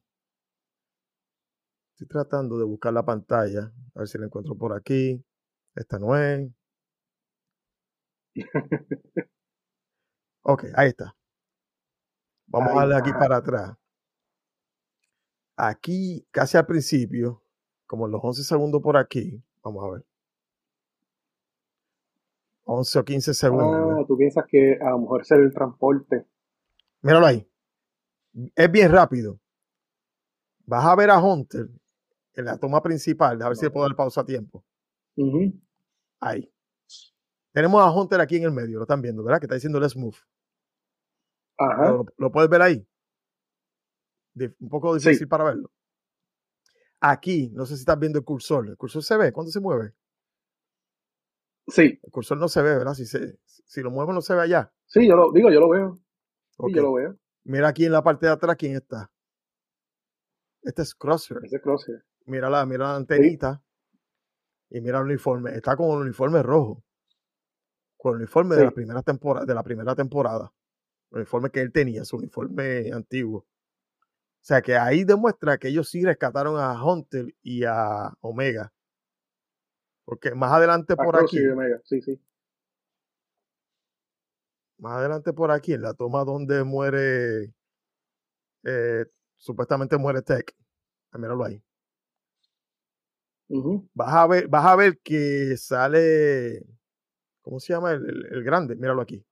[2.00, 3.72] estoy tratando de buscar la pantalla.
[3.94, 5.22] A ver si la encuentro por aquí.
[5.74, 6.50] Esta no es.
[10.42, 11.14] Ok, ahí está.
[12.46, 13.76] Vamos Ahí a darle aquí para atrás.
[15.54, 17.42] Aquí, casi al principio,
[17.86, 20.06] como en los 11 segundos por aquí, vamos a ver.
[22.64, 24.00] 11 o 15 segundos.
[24.00, 26.26] Ah, tú piensas que a lo mejor es el transporte.
[27.02, 27.46] Míralo ahí.
[28.54, 29.38] Es bien rápido.
[30.64, 31.68] Vas a ver a Hunter
[32.34, 33.40] en la toma principal.
[33.42, 34.64] A ver si le puedo dar pausa a tiempo.
[36.20, 36.52] Ahí.
[37.52, 38.78] Tenemos a Hunter aquí en el medio.
[38.78, 39.40] Lo están viendo, ¿verdad?
[39.40, 40.16] Que está diciendo let's move.
[41.58, 41.90] Ajá.
[41.90, 42.86] ¿Lo, lo puedes ver ahí?
[44.60, 45.08] Un poco Sí.
[45.08, 45.70] difícil para verlo.
[47.00, 48.68] Aquí, no sé si estás viendo el cursor.
[48.68, 49.32] ¿El cursor se ve?
[49.32, 49.94] ¿Cuándo se mueve?
[51.68, 52.94] Sí, El cursor no se ve, ¿verdad?
[52.94, 54.72] Si, se, si lo muevo no se ve allá.
[54.86, 55.94] sí, yo lo digo, yo lo veo.
[56.50, 56.70] Sí, Ok.
[56.74, 57.16] yo lo veo.
[57.44, 59.10] Mira aquí en la parte de atrás quién está.
[60.62, 61.40] Este es Crosshair.
[61.44, 62.04] Ese crosshair.
[62.30, 63.60] Mira la, mira la antenita.
[64.70, 65.50] Y mira el uniforme.
[65.54, 66.84] Está con el uniforme rojo.
[67.96, 70.52] Con el uniforme de la primera temporada, de la primera temporada.
[71.10, 73.38] El uniforme que él tenía, su uniforme antiguo.
[73.40, 78.72] O sea que ahí demuestra que ellos sí rescataron a Hunter y a Omega.
[80.04, 81.38] Porque más adelante por aquí,
[81.84, 82.20] sí, sí.
[84.78, 87.52] más adelante por aquí, en la toma donde muere,
[88.64, 89.04] eh,
[89.36, 90.54] supuestamente muere Tech.
[91.12, 91.62] Míralo ahí.
[93.94, 96.62] Vas a ver, vas a ver que sale,
[97.42, 97.92] ¿cómo se llama?
[97.92, 99.24] El, el- el grande, míralo aquí.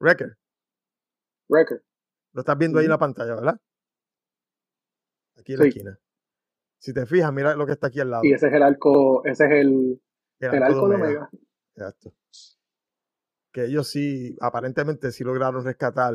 [0.00, 0.36] Wrecker.
[1.48, 1.82] Wrecker.
[2.32, 3.60] Lo estás viendo ahí en la pantalla, ¿verdad?
[5.36, 5.98] Aquí en la esquina.
[6.80, 8.24] Si te fijas, mira lo que está aquí al lado.
[8.24, 10.00] Y ese es el arco, ese es el,
[10.40, 11.30] el el arco arco de Omega.
[11.74, 12.14] Exacto.
[13.52, 16.14] Que ellos sí, aparentemente sí lograron rescatar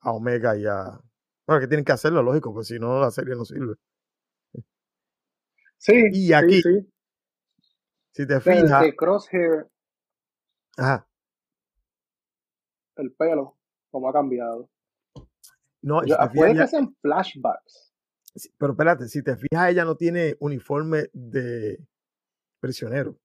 [0.00, 0.98] a Omega y a...
[1.46, 3.74] Bueno, que tienen que hacerlo, lógico, porque si no la serie no sirve.
[5.82, 6.88] Sí, Y sí, aquí, sí.
[8.12, 8.84] Si te fijas...
[8.84, 9.66] el Crosshair,
[10.76, 11.08] Ajá.
[12.96, 13.56] el pelo,
[13.90, 14.70] como ha cambiado.
[15.82, 17.92] No, Yo- si fijas, puede que sean flashbacks.
[18.36, 21.84] Sí, Pero espérate, si te fijas, ella no tiene uniforme de
[22.60, 23.16] prisionero.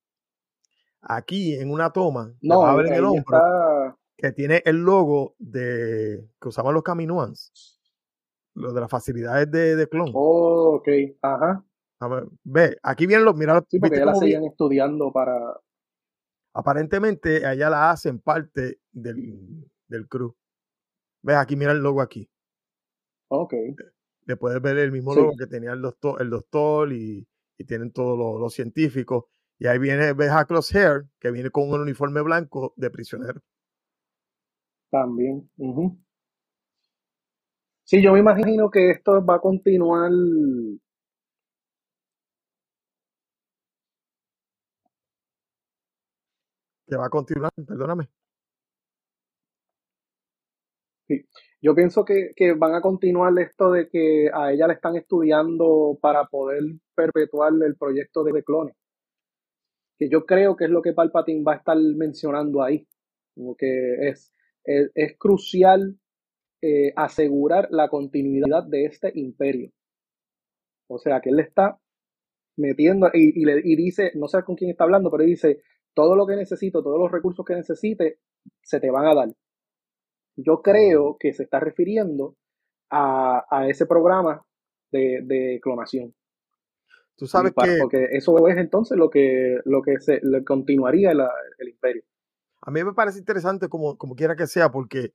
[1.01, 3.97] Aquí en una toma, No, vas a ver en el hombro está.
[4.18, 7.80] que tiene el logo de que usaban los Caminoans,
[8.55, 10.10] lo de las facilidades de, de clon.
[10.16, 10.88] Oh, ok,
[11.22, 11.64] ajá.
[12.00, 15.60] A ver, ve, aquí vienen los, mira, Sí, porque ¿viste ya la seguían estudiando para.
[16.54, 20.36] aparentemente a ella la hacen parte del, del crew.
[21.24, 22.30] Ves, aquí mira el logo aquí.
[23.30, 23.54] Ok.
[24.26, 25.20] Le puedes ver el mismo Sí.
[25.20, 27.28] logo que tenía el doctor, el doctor y,
[27.58, 29.26] y tienen todos los, los científicos.
[29.60, 33.41] Y ahí viene, ves a Crosshair, que viene con un uniforme blanco de prisionero.
[34.91, 35.50] También.
[37.84, 40.12] Sí, yo me imagino que esto va a continuar.
[46.88, 48.10] Que va a continuar, perdóname.
[51.62, 55.98] Yo pienso que, que van a continuar esto de que a ella le están estudiando
[56.02, 56.64] para poder
[56.96, 58.76] perpetuar el proyecto de clones.
[59.98, 62.88] Que yo creo que es lo que Palpatine va a estar mencionando ahí.
[63.36, 64.34] Como que es,
[64.64, 65.98] es, es crucial
[66.62, 69.72] eh, asegurar la continuidad de este imperio.
[70.88, 71.80] O sea que él está
[72.58, 75.62] metiendo, y, y, le, y dice, no sé con quién está hablando, pero dice,
[75.98, 78.20] todo lo que necesito, todos los recursos que necesite,
[78.62, 79.30] se te van a dar.
[80.36, 82.36] Yo creo que se está refiriendo
[82.91, 84.45] a, a ese programa
[84.91, 86.14] de, de clonación.
[87.16, 91.22] Tú sabes para- que Porque eso es entonces lo que, lo que se continuaría el,
[91.58, 92.04] el imperio.
[92.62, 95.14] a mí me parece interesante como, como quiera que sea, porque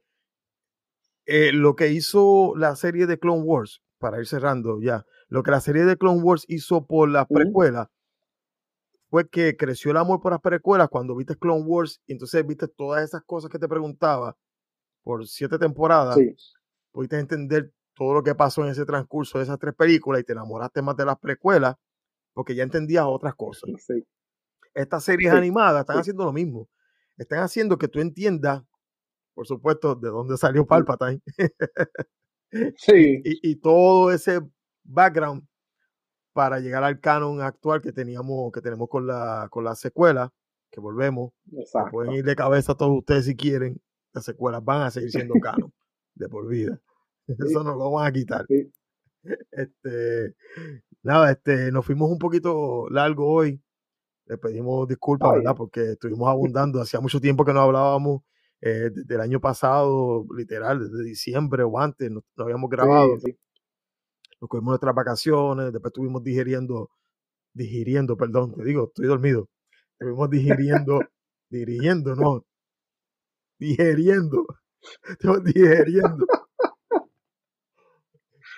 [1.26, 5.52] eh, lo que hizo la serie de Clone Wars, para ir cerrando ya, lo que
[5.52, 7.86] la serie de Clone Wars hizo por las precuelas
[9.12, 12.66] fue que creció el amor por las precuelas cuando viste Clone Wars y entonces viste
[12.66, 14.38] todas esas cosas que te preguntaba
[15.02, 16.34] por siete temporadas, Sí,
[16.92, 20.32] pudiste entender todo lo que pasó en ese transcurso de esas tres películas y te
[20.32, 21.76] enamoraste más de las precuelas
[22.32, 23.64] porque ya entendías otras cosas.
[23.86, 24.02] sí,
[24.72, 26.70] Estas series Sí, animadas están haciendo lo mismo.
[27.18, 28.62] Están haciendo que tú entiendas,
[29.34, 31.20] por supuesto, de dónde salió Palpatine.
[32.78, 34.40] Sí, y, y todo ese
[34.84, 35.46] background
[36.32, 40.32] para llegar al canon actual que teníamos, que tenemos con la, con la secuela,
[40.70, 41.32] que volvemos.
[41.52, 41.90] exacto.
[41.92, 43.80] pueden ir de cabeza todos ustedes si quieren.
[44.14, 45.72] Las secuelas van a seguir siendo canon
[46.14, 46.78] de por vida.
[47.28, 48.46] Eso no lo van a quitar.
[48.46, 48.70] Sí.
[49.52, 50.34] Este,
[51.04, 53.62] nada, este, nos fuimos un poquito largo hoy.
[54.26, 55.54] Le pedimos disculpas, ¿verdad?
[55.56, 56.80] Porque estuvimos abundando.
[56.80, 58.22] Hacía mucho tiempo que no hablábamos.
[58.60, 63.16] eh, desde el año pasado, literal, desde diciembre o antes, no, no habíamos grabado.
[63.20, 63.36] Sí.
[64.42, 65.72] Nos cogimos nuestras vacaciones.
[65.72, 66.90] Después estuvimos digiriendo,
[67.54, 69.48] digiriendo, perdón, te digo, estoy dormido.
[69.92, 70.98] Estuvimos digiriendo,
[71.48, 72.44] digiriendo, no,
[73.56, 74.44] digeriendo.
[75.08, 76.26] Estuvimos digeriendo.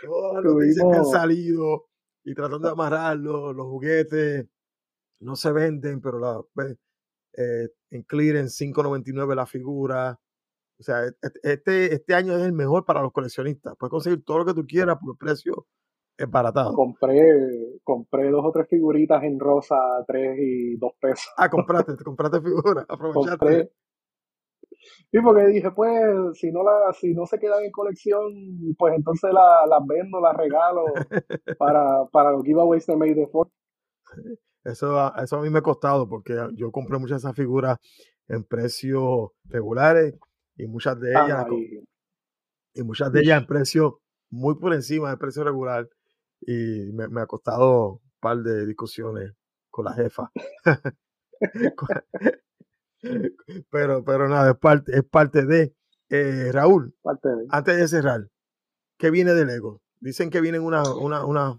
[0.06, 1.84] Todas las noticias que han salido
[2.24, 4.46] y tratando de amarrarlo, los juguetes
[5.20, 6.78] no se venden, pero la, ve,
[7.36, 10.18] eh, en clearance 5.99 la figura.
[10.78, 13.74] O sea, et- et- este, este año es el mejor para los coleccionistas.
[13.78, 15.66] Puedes conseguir todo lo que tú quieras por precio
[16.18, 16.74] embaratado.
[16.74, 21.26] Compré, compré dos o tres figuritas en rosa, tres y dos pesos.
[21.36, 23.38] Ah, compraste, te compraste figura, aprovechaste.
[23.38, 23.70] Compré.
[25.10, 29.32] Sí, porque dije, pues, si no la, si no se quedan en colección, pues entonces
[29.32, 30.84] la- las vendo, las regalo
[31.58, 33.50] para, para los giveaways de May the 4th.
[34.64, 37.78] Eso, eso a mí me ha costado porque yo compré muchas de esas figuras
[38.28, 40.14] en precios regulares
[40.56, 41.80] y muchas de ellas, y-
[42.74, 44.00] y muchas de ellas en precio
[44.30, 45.88] muy por encima del precio regular
[46.40, 49.32] y me, me ha costado un par de discusiones
[49.70, 50.30] con la jefa.
[53.70, 55.74] pero, pero nada, es parte, es parte de
[56.10, 56.94] eh, Raúl.
[57.02, 58.28] parte de- Antes de cerrar,
[58.98, 59.80] ¿qué viene de Lego?
[60.00, 61.58] Dicen que vienen una, una, una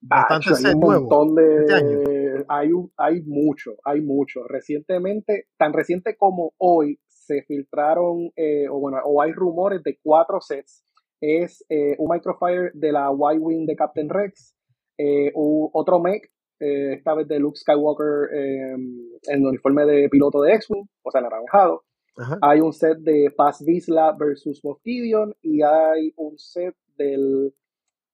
[0.00, 5.72] bastante Acho, hay un nuevo montón este hay un- hay mucho hay mucho recientemente tan
[5.72, 10.84] reciente como hoy se filtraron eh, o bueno o hay rumores de cuatro sets
[11.20, 14.54] es eh, un microfire de la Y-wing de Captain Rex
[14.98, 20.40] eh, u- otro mech esta vez de Luke Skywalker eh, en el uniforme de piloto
[20.40, 21.82] de X-wing o sea naranjado
[22.16, 22.38] Ajá.
[22.40, 27.52] hay un set de Paz Vizsla versus Moff Gideon y hay un set de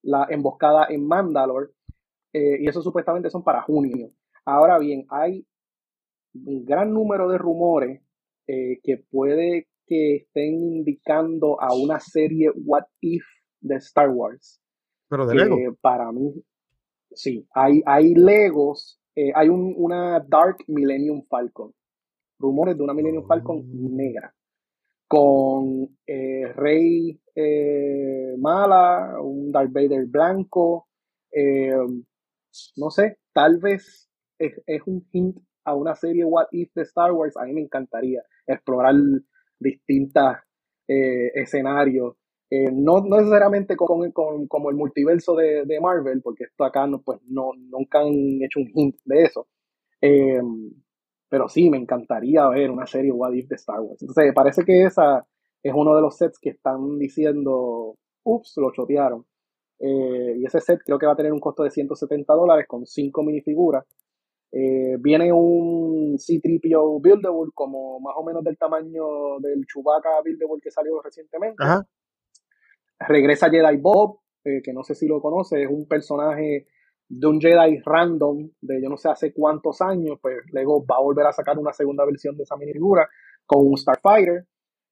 [0.03, 1.69] la emboscada en Mandalore
[2.33, 4.09] y eso supuestamente son para junio.
[4.47, 5.47] Ahora bien, hay
[6.35, 8.01] un gran número de rumores
[8.47, 13.25] eh, que puede que estén indicando a una serie What If
[13.61, 14.61] de Star Wars.
[15.09, 15.57] Pero de Lego.
[15.81, 16.33] para mí,
[17.13, 21.73] sí, hay, hay Legos, eh, hay un- una Dark Millennium Falcon,
[22.39, 23.97] rumores de una Millennium Falcon Mm.
[23.97, 24.35] negra,
[25.09, 30.87] con eh, Rey eh, mala, un Darth Vader blanco,
[32.77, 37.13] no sé, tal vez es, es un hint a una serie What If de Star
[37.13, 38.95] Wars, a mí me encantaría explorar
[39.59, 40.39] distintas
[40.89, 42.17] eh, escenarios.
[42.51, 46.87] Eh, no, no necesariamente con, con- como el multiverso de, de Marvel, porque esto acá
[46.87, 48.13] no, pues no, nunca han
[48.43, 49.49] hecho un hint de eso.
[50.03, 50.41] Eh,
[51.29, 54.03] pero sí, me encantaría ver una serie What If de Star Wars.
[54.03, 55.27] Entonces, parece que esa
[55.63, 59.25] es uno de los sets que están diciendo, ups, lo chotearon.
[59.79, 62.87] Eh, y ese set creo que va a tener un costo de 170 dólares con
[62.87, 63.85] 5 minifiguras.
[64.55, 70.71] Eh, viene un C-3PO Buildable como más o menos del tamaño del Chewbacca Buildable que
[70.71, 71.57] salió recientemente.
[71.59, 71.87] Ajá.
[73.09, 76.67] Regresa Jedi Bob, eh, que no sé si lo conoce, es un personaje
[77.09, 81.03] de un Jedi random de yo no sé hace cuántos años, pues luego va a
[81.03, 83.09] volver a sacar una segunda versión de esa minifigura
[83.47, 84.47] con un Starfighter.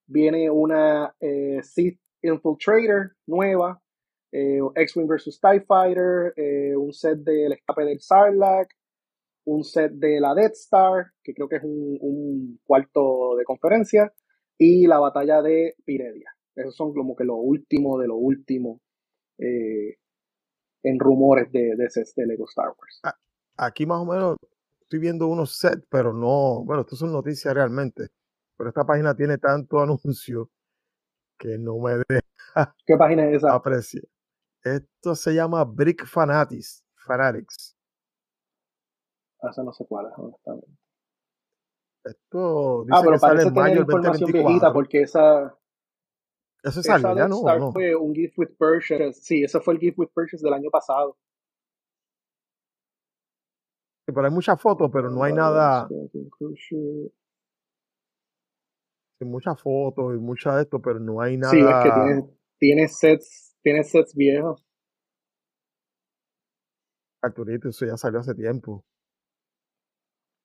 [0.07, 3.81] Viene una eh, Sith Infiltrator nueva,
[4.33, 5.39] eh, X-Wing vs.
[5.39, 6.35] TIE Fighter,
[6.77, 8.71] un set del escape del Sarlacc,
[9.45, 14.13] un set de la Death Star, que creo que es un, un cuarto de conferencia,
[14.59, 16.31] y la batalla de Piredia.
[16.55, 18.81] Esos son como que lo último de lo último
[19.39, 19.97] eh,
[20.83, 23.01] en rumores de, de sets de Lego Star Wars.
[23.57, 24.37] Aquí más o menos
[24.83, 28.09] estoy viendo unos sets, pero no, bueno, esto son noticias realmente.
[28.57, 30.51] Pero esta página tiene tanto anuncio
[31.39, 33.55] que no me deja ¿Qué página es esa?
[33.55, 34.05] apreciar.
[34.63, 36.85] Esto se llama Brick Fanatics.
[37.07, 37.70] Fanatics.
[39.43, 40.69] Esa no sé cuál es, honestamente.
[42.05, 44.49] Esto dice Ah, pero que sale parece en tener mayo información 2024.
[44.49, 45.59] viejita porque esa,
[46.63, 47.37] Eso esa sale ya, ¿no?
[47.37, 47.73] ¿O Star no?
[47.73, 49.13] fue un gift with purchase.
[49.15, 51.17] Sí, ese fue el gift with purchase del año pasado.
[54.07, 55.89] Sí, Pero hay muchas fotos, pero no hay nada,
[59.21, 61.53] hay muchas fotos y muchas de esto, pero no hay nada.
[61.53, 64.67] Sí, es que tiene, tiene sets, tiene sets viejos.
[67.23, 68.83] Arturito, eso ya salió hace tiempo.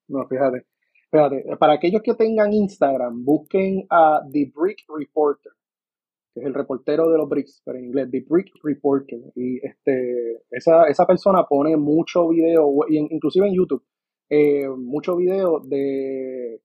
[0.07, 0.65] No, fíjate.
[1.11, 5.51] Fíjate, para aquellos que tengan Instagram, busquen a The Brick Reporter,
[6.33, 9.19] que es el reportero de los bricks, pero en inglés, The Brick Reporter.
[9.35, 13.83] Y este, esa, esa persona pone mucho video, y en- inclusive en YouTube,
[14.29, 16.61] eh, mucho video de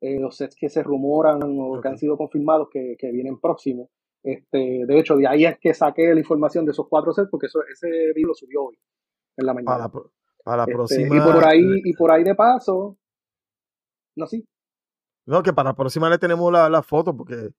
[0.00, 3.88] eh, los sets que se rumoran o que han sido confirmados que, que vienen próximos.
[4.22, 7.46] Este, de hecho, de ahí es que saqué la información de esos cuatro sets, porque
[7.46, 8.78] eso, ese video lo subió hoy,
[9.36, 9.72] en la mañana.
[10.48, 11.16] Para la Este, próxima.
[11.16, 12.96] y por ahí, y por ahí de paso,
[14.16, 14.46] no, sí,
[15.26, 17.50] No, que para la próxima le tenemos la, la foto, porque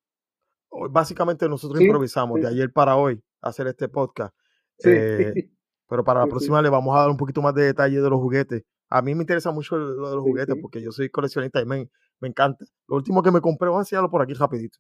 [0.70, 2.42] hoy básicamente nosotros Sí, improvisamos sí.
[2.42, 4.34] de ayer para hoy hacer este podcast.
[4.80, 4.90] sí.
[4.92, 5.50] Eh,
[5.88, 6.28] pero para la
[6.58, 8.64] próxima le vamos a dar un poquito más de detalle de los juguetes.
[8.90, 11.90] A mí me interesa mucho lo de los juguetes porque yo soy coleccionista y me,
[12.20, 12.66] me encanta.
[12.88, 14.80] Lo último que me compré, voy a enseñarlo por aquí rapidito.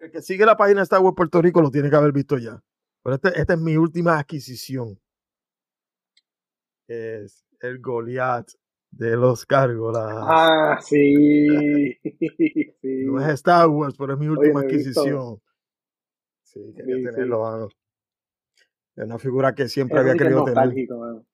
[0.00, 2.36] El que sigue la página de Star Wars Puerto Rico lo tiene que haber visto
[2.36, 2.60] ya.
[3.02, 4.98] Pero este- esta es mi última adquisición.
[6.88, 8.50] Es el Goliath
[8.90, 10.12] de los Gárgolas.
[10.28, 11.96] Ah, sí.
[12.02, 12.02] sí.
[13.06, 14.66] No es Star Wars, pero es mi última visto.
[14.76, 15.40] adquisición.
[16.44, 17.08] Sí, quería Sí, sí.
[17.10, 17.68] tenerlo, mano.
[18.96, 20.88] Es una figura que siempre había sí que querido tener.
[20.96, 21.24] mano.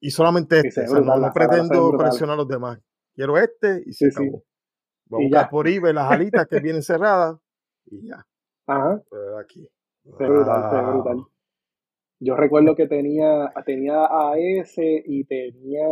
[0.00, 0.84] Y solamente Sí, este.
[0.84, 1.96] o sea, no, brutal, pretendo brutal.
[1.98, 2.78] coleccionar los demás.
[3.14, 4.22] Quiero este y se Sí, sí.
[4.24, 4.44] acabó.
[5.06, 5.50] Voy a buscar ya.
[5.50, 7.38] por eBay las alitas que vienen cerradas
[7.86, 8.26] y ya.
[8.66, 9.68] Ajá, Pero aquí.
[10.04, 10.92] Ve brutal, ve Wow.
[10.92, 11.24] brutal.
[12.20, 15.86] Yo recuerdo que tenía, tenía a ese y tenía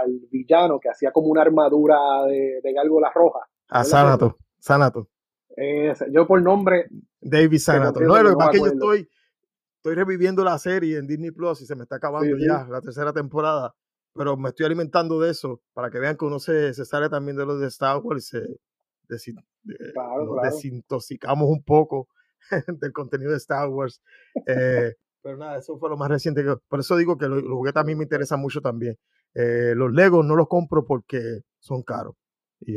[0.00, 3.42] al villano que hacía como una armadura de, de gárgolas rojas.
[3.68, 4.36] A ¿No lo Sanato.
[4.58, 5.08] Sanato.
[6.10, 6.86] Yo por nombre,
[7.20, 8.00] David Sanato.
[8.00, 9.08] No, lo que pasa es que yo estoy,
[9.76, 12.48] estoy reviviendo la serie en Disney Plus y se me está acabando Sí, sí.
[12.48, 13.74] ya la tercera temporada.
[14.14, 17.36] Pero me estoy alimentando de eso para que vean que uno se, se sale también
[17.36, 18.40] de los de Star Wars y se
[19.08, 20.50] desin- de- Claro, nos claro.
[20.54, 22.08] desintoxicamos un poco
[22.80, 24.00] del contenido de Star Wars.
[24.46, 26.42] Eh, pero nada, eso fue lo más reciente.
[26.44, 28.96] Que, por eso digo que lo- los juguetes a mí me interesan mucho también.
[29.34, 32.14] Eh, los Legos no los compro porque son caros.
[32.64, 32.74] Y,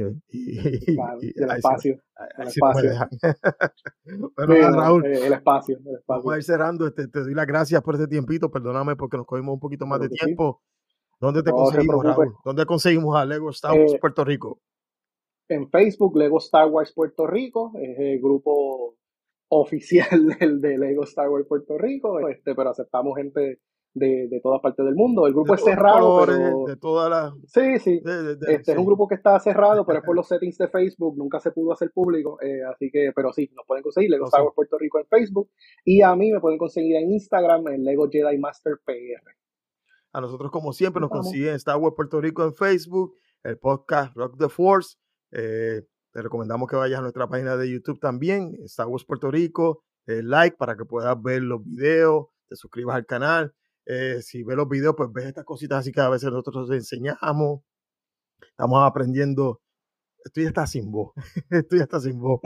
[0.96, 1.94] claro, sí- espacio.
[1.94, 2.92] el no espacio.
[4.04, 4.32] Sí, no,
[4.98, 6.04] Raúl, el espacio, el espacio.
[6.08, 6.88] Vamos a ir cerrando.
[6.88, 8.50] Este, te doy las gracias por este tiempito.
[8.50, 10.62] Perdóname porque nos cogimos un poquito más de tiempo.
[11.20, 12.04] ¿Dónde te No conseguimos.
[12.04, 12.34] Raúl?
[12.44, 14.60] ¿Dónde conseguimos a Lego Star Wars Eh, Puerto Rico?
[15.48, 18.98] en Facebook, Lego Star Wars Puerto Rico, es el grupo
[19.62, 20.08] oficial
[20.40, 23.60] del de Lego Star Wars Puerto Rico, este, pero aceptamos gente
[23.94, 25.26] de, de todas partes del mundo.
[25.26, 27.34] El grupo De es cerrado, colores, pero de todas las.
[27.48, 28.02] sí, sí.
[28.04, 30.58] de- de- de- Este es un grupo que está cerrado, pero es por los settings
[30.58, 34.10] de Facebook, nunca se pudo hacer público, eh, así que, pero sí, nos pueden conseguir
[34.12, 34.46] Lego No, Star sí.
[34.46, 35.50] Wars Puerto Rico en Facebook
[35.86, 39.32] y a mí me pueden conseguir en Instagram en Lego Jedi Master PR.
[40.12, 41.28] A nosotros, como siempre, nos Vamos.
[41.28, 44.98] consiguen Star Wars Puerto Rico en Facebook, el podcast Rock the Force.
[45.32, 45.82] Eh,
[46.16, 49.84] te recomendamos que vayas a nuestra página de YouTube también, Star Wars Puerto Rico.
[50.08, 53.54] eh, like para que puedas ver los videos, te suscribas al canal.
[53.86, 57.64] Eh, si ves los videos, pues ves estas cositas así que a veces nosotros enseñamos.
[58.42, 59.60] Estamos aprendiendo.
[60.24, 61.12] Esto ya está sin voz.
[61.50, 62.40] Esto ya está sin voz.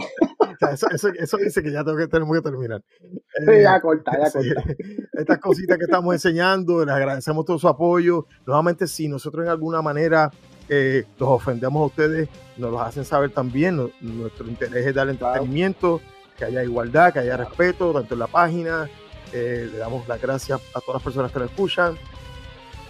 [0.71, 2.81] Eso, eso- eso dice que ya tengo que, tenemos que terminar.
[2.99, 4.63] Sí, Eh, ya corta, ya corta.
[5.13, 8.25] Estas cositas que estamos enseñando, les agradecemos todo su apoyo.
[8.45, 10.31] Nuevamente, si nosotros en alguna manera
[10.67, 13.77] eh, los ofendemos a ustedes, nos los hacen saber también.
[13.77, 16.01] No- nuestro interés es dar entretenimiento,
[16.37, 18.89] que haya igualdad, que haya respeto, tanto en la página.
[19.33, 21.95] Eh, le damos las gracias a todas las personas que nos escuchan.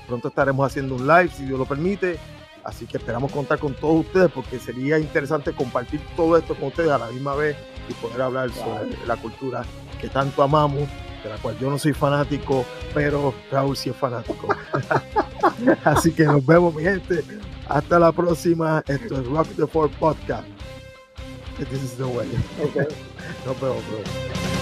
[0.08, 2.18] Pronto estaremos haciendo un live, si Dios lo permite.
[2.64, 6.92] Así que esperamos contar con todos ustedes porque sería interesante compartir todo esto con ustedes
[6.92, 7.56] a la misma vez
[7.88, 9.64] y poder hablar sobre la cultura
[10.00, 10.88] que tanto amamos,
[11.24, 14.48] de la cual yo no soy fanático, pero Raúl sí es fanático.
[15.84, 17.24] Así que nos vemos, mi gente.
[17.68, 18.84] Hasta la próxima.
[18.88, 20.48] Esto es Rock the Four Podcast.
[21.58, 22.28] This is the way.
[22.64, 22.76] Ok.
[23.46, 24.59] Nos vemos, bro.